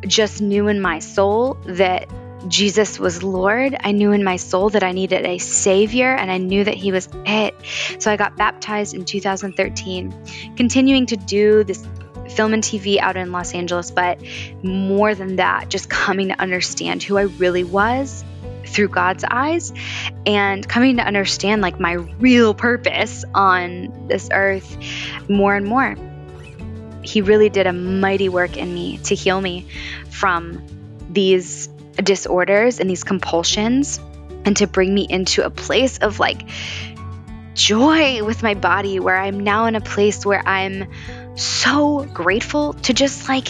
just 0.06 0.40
knew 0.40 0.68
in 0.68 0.80
my 0.80 0.98
soul 0.98 1.54
that 1.66 2.08
Jesus 2.48 2.98
was 2.98 3.22
Lord. 3.22 3.76
I 3.80 3.92
knew 3.92 4.12
in 4.12 4.22
my 4.22 4.36
soul 4.36 4.70
that 4.70 4.82
I 4.82 4.92
needed 4.92 5.26
a 5.26 5.38
Savior 5.38 6.14
and 6.14 6.30
I 6.30 6.38
knew 6.38 6.62
that 6.64 6.74
He 6.74 6.92
was 6.92 7.08
it. 7.24 7.54
So 7.98 8.10
I 8.10 8.16
got 8.16 8.36
baptized 8.36 8.94
in 8.94 9.04
2013, 9.04 10.54
continuing 10.56 11.06
to 11.06 11.16
do 11.16 11.64
this 11.64 11.84
film 12.30 12.52
and 12.54 12.62
TV 12.62 12.98
out 12.98 13.16
in 13.16 13.32
Los 13.32 13.54
Angeles, 13.54 13.90
but 13.90 14.20
more 14.62 15.14
than 15.14 15.36
that, 15.36 15.68
just 15.68 15.88
coming 15.88 16.28
to 16.28 16.40
understand 16.40 17.02
who 17.02 17.16
I 17.16 17.22
really 17.22 17.64
was 17.64 18.24
through 18.76 18.88
God's 18.88 19.24
eyes 19.28 19.72
and 20.26 20.68
coming 20.68 20.98
to 20.98 21.02
understand 21.02 21.62
like 21.62 21.80
my 21.80 21.92
real 21.92 22.52
purpose 22.52 23.24
on 23.34 24.06
this 24.06 24.28
earth 24.30 24.76
more 25.28 25.56
and 25.56 25.66
more. 25.66 25.96
He 27.02 27.22
really 27.22 27.48
did 27.48 27.66
a 27.66 27.72
mighty 27.72 28.28
work 28.28 28.56
in 28.56 28.72
me 28.72 28.98
to 28.98 29.14
heal 29.14 29.40
me 29.40 29.66
from 30.10 30.64
these 31.10 31.68
disorders 31.96 32.78
and 32.78 32.90
these 32.90 33.02
compulsions 33.02 33.98
and 34.44 34.56
to 34.58 34.66
bring 34.66 34.92
me 34.92 35.06
into 35.08 35.44
a 35.44 35.50
place 35.50 35.98
of 35.98 36.20
like 36.20 36.42
joy 37.54 38.22
with 38.22 38.42
my 38.42 38.52
body 38.52 39.00
where 39.00 39.16
I'm 39.16 39.40
now 39.40 39.64
in 39.66 39.74
a 39.74 39.80
place 39.80 40.26
where 40.26 40.46
I'm 40.46 40.90
so 41.36 42.04
grateful 42.04 42.74
to 42.74 42.92
just 42.92 43.26
like 43.26 43.48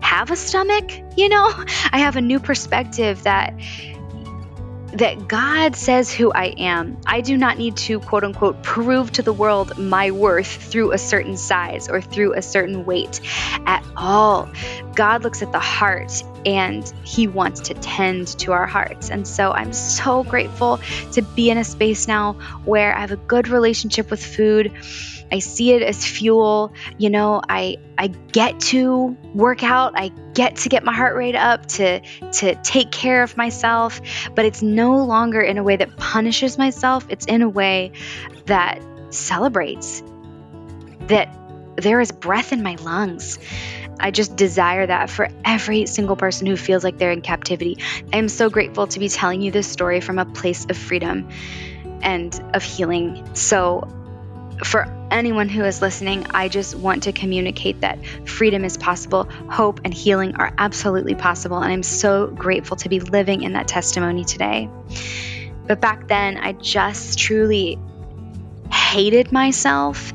have 0.00 0.32
a 0.32 0.36
stomach, 0.36 0.90
you 1.16 1.28
know? 1.28 1.46
I 1.92 1.98
have 1.98 2.16
a 2.16 2.20
new 2.20 2.40
perspective 2.40 3.22
that 3.22 3.54
that 4.94 5.26
God 5.26 5.74
says 5.74 6.12
who 6.12 6.32
I 6.32 6.54
am. 6.56 6.98
I 7.06 7.20
do 7.20 7.36
not 7.36 7.58
need 7.58 7.76
to, 7.78 7.98
quote 8.00 8.24
unquote, 8.24 8.62
prove 8.62 9.10
to 9.12 9.22
the 9.22 9.32
world 9.32 9.76
my 9.76 10.12
worth 10.12 10.46
through 10.46 10.92
a 10.92 10.98
certain 10.98 11.36
size 11.36 11.88
or 11.88 12.00
through 12.00 12.34
a 12.34 12.42
certain 12.42 12.84
weight 12.84 13.20
at 13.66 13.84
all. 13.96 14.48
God 14.94 15.24
looks 15.24 15.42
at 15.42 15.50
the 15.50 15.58
heart 15.58 16.22
and 16.46 16.90
He 17.04 17.26
wants 17.26 17.60
to 17.62 17.74
tend 17.74 18.28
to 18.38 18.52
our 18.52 18.66
hearts. 18.66 19.10
And 19.10 19.26
so 19.26 19.50
I'm 19.50 19.72
so 19.72 20.22
grateful 20.22 20.80
to 21.12 21.22
be 21.22 21.50
in 21.50 21.58
a 21.58 21.64
space 21.64 22.06
now 22.06 22.34
where 22.64 22.94
I 22.94 23.00
have 23.00 23.12
a 23.12 23.16
good 23.16 23.48
relationship 23.48 24.10
with 24.10 24.24
food 24.24 24.72
I 25.30 25.38
see 25.38 25.72
it 25.72 25.82
as 25.82 26.04
fuel. 26.04 26.72
You 26.98 27.10
know, 27.10 27.40
I 27.48 27.78
I 27.98 28.08
get 28.08 28.60
to 28.60 29.16
work 29.34 29.62
out. 29.62 29.94
I 29.96 30.08
get 30.34 30.56
to 30.56 30.68
get 30.68 30.84
my 30.84 30.92
heart 30.92 31.16
rate 31.16 31.34
up 31.34 31.66
to 31.66 32.00
to 32.00 32.54
take 32.62 32.90
care 32.90 33.22
of 33.22 33.36
myself, 33.36 34.00
but 34.34 34.44
it's 34.44 34.62
no 34.62 35.04
longer 35.04 35.40
in 35.40 35.58
a 35.58 35.62
way 35.62 35.76
that 35.76 35.96
punishes 35.96 36.58
myself. 36.58 37.06
It's 37.08 37.26
in 37.26 37.42
a 37.42 37.48
way 37.48 37.92
that 38.46 38.82
celebrates 39.10 40.02
that 41.08 41.34
there 41.76 42.00
is 42.00 42.12
breath 42.12 42.52
in 42.52 42.62
my 42.62 42.76
lungs. 42.76 43.38
I 43.98 44.10
just 44.10 44.36
desire 44.36 44.86
that 44.86 45.08
for 45.08 45.28
every 45.44 45.86
single 45.86 46.16
person 46.16 46.46
who 46.46 46.56
feels 46.56 46.82
like 46.82 46.98
they're 46.98 47.12
in 47.12 47.20
captivity. 47.20 47.78
I 48.12 48.18
am 48.18 48.28
so 48.28 48.50
grateful 48.50 48.86
to 48.88 48.98
be 48.98 49.08
telling 49.08 49.40
you 49.40 49.50
this 49.50 49.66
story 49.66 50.00
from 50.00 50.18
a 50.18 50.24
place 50.24 50.66
of 50.68 50.76
freedom 50.76 51.28
and 52.02 52.38
of 52.54 52.62
healing. 52.62 53.34
So 53.34 53.88
for 54.62 54.86
anyone 55.10 55.48
who 55.48 55.64
is 55.64 55.82
listening, 55.82 56.26
I 56.30 56.48
just 56.48 56.74
want 56.74 57.04
to 57.04 57.12
communicate 57.12 57.80
that 57.80 57.98
freedom 58.26 58.64
is 58.64 58.76
possible, 58.76 59.24
hope 59.50 59.80
and 59.84 59.92
healing 59.92 60.36
are 60.36 60.52
absolutely 60.58 61.14
possible. 61.14 61.58
And 61.58 61.72
I'm 61.72 61.82
so 61.82 62.26
grateful 62.28 62.76
to 62.78 62.88
be 62.88 63.00
living 63.00 63.42
in 63.42 63.54
that 63.54 63.68
testimony 63.68 64.24
today. 64.24 64.68
But 65.66 65.80
back 65.80 66.08
then, 66.08 66.36
I 66.36 66.52
just 66.52 67.18
truly 67.18 67.78
hated 68.74 69.32
myself 69.32 70.12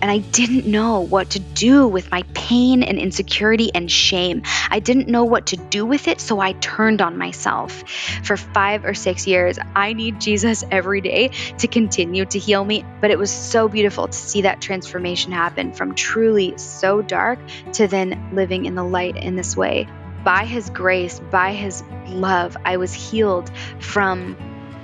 and 0.00 0.10
I 0.10 0.18
didn't 0.18 0.66
know 0.66 1.00
what 1.00 1.30
to 1.30 1.38
do 1.38 1.86
with 1.86 2.10
my 2.10 2.24
pain 2.34 2.82
and 2.82 2.98
insecurity 2.98 3.70
and 3.74 3.90
shame. 3.90 4.42
I 4.68 4.80
didn't 4.80 5.08
know 5.08 5.24
what 5.24 5.46
to 5.46 5.56
do 5.56 5.86
with 5.86 6.08
it, 6.08 6.20
so 6.20 6.40
I 6.40 6.52
turned 6.52 7.00
on 7.00 7.16
myself. 7.16 7.84
For 8.24 8.36
five 8.36 8.84
or 8.84 8.94
six 8.94 9.26
years, 9.26 9.58
I 9.74 9.92
need 9.92 10.20
Jesus 10.20 10.64
every 10.70 11.00
day 11.00 11.28
to 11.58 11.68
continue 11.68 12.24
to 12.26 12.38
heal 12.38 12.64
me, 12.64 12.84
but 13.00 13.10
it 13.10 13.18
was 13.18 13.30
so 13.30 13.68
beautiful 13.68 14.08
to 14.08 14.18
see 14.18 14.42
that 14.42 14.60
transformation 14.60 15.32
happen 15.32 15.72
from 15.72 15.94
truly 15.94 16.58
so 16.58 17.00
dark 17.00 17.38
to 17.74 17.86
then 17.86 18.30
living 18.34 18.66
in 18.66 18.74
the 18.74 18.84
light 18.84 19.16
in 19.16 19.36
this 19.36 19.56
way. 19.56 19.86
By 20.24 20.44
His 20.44 20.68
grace, 20.70 21.18
by 21.18 21.52
His 21.52 21.82
love, 22.06 22.56
I 22.64 22.76
was 22.76 22.92
healed 22.92 23.50
from 23.78 24.36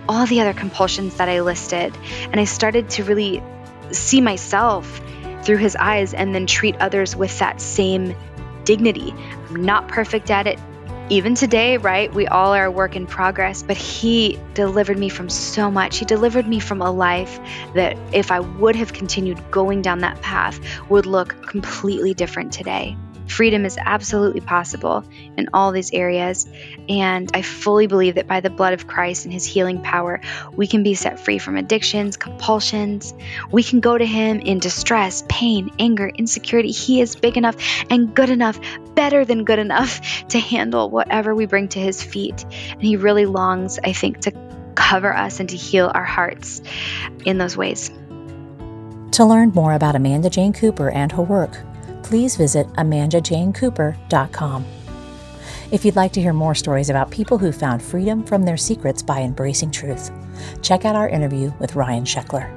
all 0.09 0.27
the 0.27 0.40
other 0.40 0.55
compulsions 0.55 1.16
that 1.16 1.29
I 1.29 1.42
listed. 1.42 1.97
And 2.23 2.40
I 2.40 2.44
started 2.44 2.90
to 2.90 3.05
really 3.05 3.42
see 3.92 4.21
myself 4.21 5.01
through 5.42 5.59
his 5.59 5.77
eyes 5.77 6.14
and 6.14 6.35
then 6.35 6.47
treat 6.47 6.77
others 6.77 7.14
with 7.14 7.38
that 7.38 7.61
same 7.61 8.16
dignity. 8.64 9.14
I'm 9.49 9.64
not 9.64 9.88
perfect 9.88 10.31
at 10.31 10.47
it. 10.47 10.59
Even 11.11 11.35
today, 11.35 11.79
right? 11.79 12.12
We 12.12 12.27
all 12.27 12.53
are 12.53 12.66
a 12.66 12.71
work 12.71 12.94
in 12.94 13.07
progress, 13.07 13.62
but 13.62 13.79
he 13.79 14.38
delivered 14.53 14.99
me 14.99 15.09
from 15.09 15.31
so 15.31 15.71
much. 15.71 15.97
He 15.97 16.05
delivered 16.05 16.47
me 16.47 16.61
from 16.61 16.83
a 16.83 16.90
life 16.90 17.40
that, 17.75 17.97
if 18.12 18.31
I 18.31 18.40
would 18.40 18.77
have 18.77 18.92
continued 18.92 19.51
going 19.51 19.81
down 19.81 20.01
that 20.01 20.21
path, 20.21 20.61
would 20.90 21.07
look 21.07 21.47
completely 21.47 22.12
different 22.12 22.53
today. 22.53 22.99
Freedom 23.29 23.64
is 23.64 23.79
absolutely 23.79 24.41
possible 24.41 25.05
in 25.37 25.51
all 25.53 25.73
these 25.73 25.93
areas. 25.93 26.47
And 26.88 27.31
I 27.35 27.43
fully 27.43 27.87
believe 27.87 28.17
that 28.17 28.27
by 28.27 28.41
the 28.41 28.51
blood 28.51 28.73
of 28.73 28.87
Christ 28.87 29.25
and 29.25 29.33
his 29.33 29.45
healing 29.45 29.83
power, 29.83 30.21
we 30.55 30.67
can 30.67 30.83
be 30.83 30.95
set 30.95 31.21
free 31.21 31.38
from 31.38 31.57
addictions, 31.57 32.17
compulsions. 32.17 33.14
We 33.51 33.62
can 33.62 33.81
go 33.81 33.97
to 33.97 34.07
him 34.07 34.41
in 34.41 34.59
distress, 34.59 35.25
pain, 35.29 35.71
anger, 35.79 36.09
insecurity. 36.09 36.71
He 36.71 37.01
is 37.01 37.17
big 37.17 37.37
enough 37.37 37.57
and 37.91 38.14
good 38.14 38.31
enough, 38.31 38.59
better 38.95 39.25
than 39.25 39.45
good 39.45 39.59
enough 39.59 40.01
to 40.29 40.38
handle 40.38 40.91
whatever 40.91 41.35
we 41.35 41.47
bring 41.47 41.69
to 41.69 41.79
his 41.79 42.03
feet. 42.03 42.45
And 42.73 42.83
he 42.83 42.97
really 42.97 43.27
longs, 43.27 43.79
I 43.83 43.93
think, 43.93 44.21
to 44.21 44.33
cover 44.75 45.14
us 45.14 45.41
and 45.41 45.49
to 45.51 45.57
heal 45.57 45.91
our 45.93 46.05
hearts 46.05 46.62
in 47.25 47.37
those 47.38 47.57
ways. 47.57 47.91
To 49.12 49.25
learn 49.25 49.51
more 49.51 49.73
about 49.73 49.97
Amanda 49.97 50.31
Jane 50.31 50.53
Cooper 50.53 50.91
and 50.91 51.11
her 51.12 51.23
work, 51.23 51.59
please 52.09 52.37
visit 52.37 52.66
amandajanecooper.com. 52.68 54.64
If 55.71 55.85
you'd 55.85 55.97
like 55.97 56.12
to 56.14 56.23
hear 56.23 56.33
more 56.33 56.55
stories 56.55 56.88
about 56.88 57.11
people 57.11 57.37
who 57.37 57.53
found 57.53 57.83
freedom 57.83 58.25
from 58.25 58.44
their 58.44 58.57
secrets 58.57 59.03
by 59.03 59.21
embracing 59.21 59.71
truth, 59.71 60.11
check 60.62 60.87
out 60.87 60.97
our 60.97 61.11
interview 61.11 61.53
with 61.59 61.75
Ryan 61.75 62.05
Sheckler. 62.05 62.51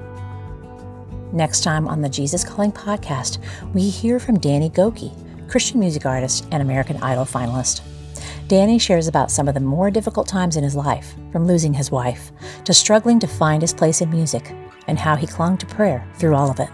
Next 1.33 1.65
time 1.65 1.89
on 1.89 2.01
the 2.01 2.07
Jesus 2.07 2.45
Calling 2.45 2.71
podcast, 2.71 3.39
we 3.73 3.89
hear 3.89 4.19
from 4.19 4.39
Danny 4.39 4.69
Gokey, 4.69 5.11
Christian 5.49 5.81
music 5.81 6.05
artist 6.05 6.47
and 6.53 6.61
American 6.61 6.95
Idol 7.03 7.25
finalist. 7.25 7.81
Danny 8.47 8.79
shares 8.79 9.09
about 9.09 9.31
some 9.31 9.49
of 9.49 9.53
the 9.53 9.59
more 9.59 9.91
difficult 9.91 10.29
times 10.29 10.55
in 10.55 10.63
his 10.63 10.77
life, 10.77 11.13
from 11.33 11.45
losing 11.45 11.73
his 11.73 11.91
wife 11.91 12.31
to 12.63 12.73
struggling 12.73 13.19
to 13.19 13.27
find 13.27 13.61
his 13.61 13.73
place 13.73 13.99
in 13.99 14.09
music, 14.09 14.55
and 14.87 14.97
how 14.97 15.17
he 15.17 15.27
clung 15.27 15.57
to 15.57 15.65
prayer 15.65 16.07
through 16.15 16.35
all 16.35 16.49
of 16.49 16.61
it. 16.61 16.69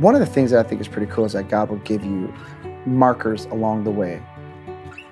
One 0.00 0.14
of 0.14 0.20
the 0.20 0.26
things 0.26 0.52
that 0.52 0.64
I 0.64 0.68
think 0.68 0.80
is 0.80 0.86
pretty 0.86 1.10
cool 1.10 1.24
is 1.24 1.32
that 1.32 1.48
God 1.48 1.70
will 1.70 1.78
give 1.78 2.04
you 2.04 2.32
markers 2.86 3.46
along 3.46 3.82
the 3.82 3.90
way 3.90 4.22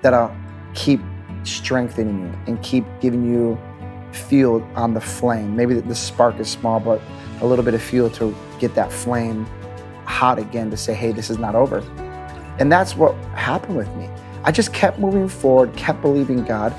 that'll 0.01 0.33
keep 0.75 1.01
strengthening 1.43 2.21
you 2.21 2.33
and 2.47 2.63
keep 2.63 2.85
giving 3.01 3.29
you 3.29 3.59
fuel 4.13 4.65
on 4.75 4.93
the 4.93 5.01
flame. 5.01 5.57
Maybe 5.57 5.73
the 5.73 5.93
spark 5.93 6.39
is 6.39 6.49
small, 6.49 6.79
but 6.79 7.01
a 7.41 7.45
little 7.45 7.65
bit 7.65 7.73
of 7.73 7.81
fuel 7.81 8.09
to 8.11 8.33
get 8.59 8.75
that 8.75 8.89
flame 8.89 9.45
hot 10.05 10.39
again 10.39 10.71
to 10.71 10.77
say, 10.77 10.93
hey, 10.93 11.11
this 11.11 11.29
is 11.29 11.37
not 11.37 11.53
over. 11.53 11.79
And 12.57 12.71
that's 12.71 12.95
what 12.95 13.13
happened 13.35 13.75
with 13.75 13.93
me. 13.95 14.09
I 14.45 14.53
just 14.53 14.73
kept 14.73 14.99
moving 14.99 15.27
forward, 15.27 15.75
kept 15.75 16.01
believing 16.01 16.45
God. 16.45 16.73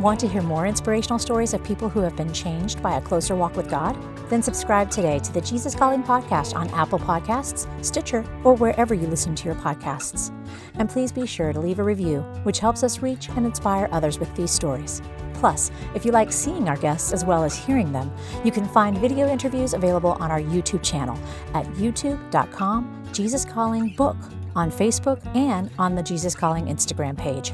Want 0.00 0.18
to 0.20 0.28
hear 0.28 0.40
more 0.40 0.66
inspirational 0.66 1.18
stories 1.18 1.52
of 1.52 1.62
people 1.62 1.90
who 1.90 2.00
have 2.00 2.16
been 2.16 2.32
changed 2.32 2.82
by 2.82 2.96
a 2.96 3.02
closer 3.02 3.36
walk 3.36 3.54
with 3.54 3.68
God? 3.68 3.98
Then 4.30 4.42
subscribe 4.42 4.90
today 4.90 5.18
to 5.18 5.30
the 5.30 5.42
Jesus 5.42 5.74
Calling 5.74 6.02
podcast 6.02 6.54
on 6.54 6.70
Apple 6.70 6.98
Podcasts, 6.98 7.68
Stitcher, 7.84 8.24
or 8.42 8.54
wherever 8.54 8.94
you 8.94 9.06
listen 9.06 9.34
to 9.34 9.44
your 9.44 9.56
podcasts. 9.56 10.34
And 10.76 10.88
please 10.88 11.12
be 11.12 11.26
sure 11.26 11.52
to 11.52 11.60
leave 11.60 11.80
a 11.80 11.84
review, 11.84 12.20
which 12.44 12.60
helps 12.60 12.82
us 12.82 13.02
reach 13.02 13.28
and 13.28 13.44
inspire 13.44 13.90
others 13.92 14.18
with 14.18 14.34
these 14.36 14.50
stories. 14.50 15.02
Plus, 15.34 15.70
if 15.94 16.06
you 16.06 16.12
like 16.12 16.32
seeing 16.32 16.66
our 16.66 16.78
guests 16.78 17.12
as 17.12 17.26
well 17.26 17.44
as 17.44 17.54
hearing 17.54 17.92
them, 17.92 18.10
you 18.42 18.50
can 18.50 18.66
find 18.68 18.96
video 18.96 19.28
interviews 19.28 19.74
available 19.74 20.12
on 20.12 20.30
our 20.30 20.40
YouTube 20.40 20.82
channel 20.82 21.18
at 21.52 21.66
youtube.com 21.74 23.04
Jesus 23.12 23.44
Calling 23.44 23.90
Book 23.96 24.16
on 24.56 24.70
Facebook 24.70 25.20
and 25.36 25.70
on 25.78 25.94
the 25.94 26.02
Jesus 26.02 26.34
Calling 26.34 26.68
Instagram 26.68 27.18
page. 27.18 27.52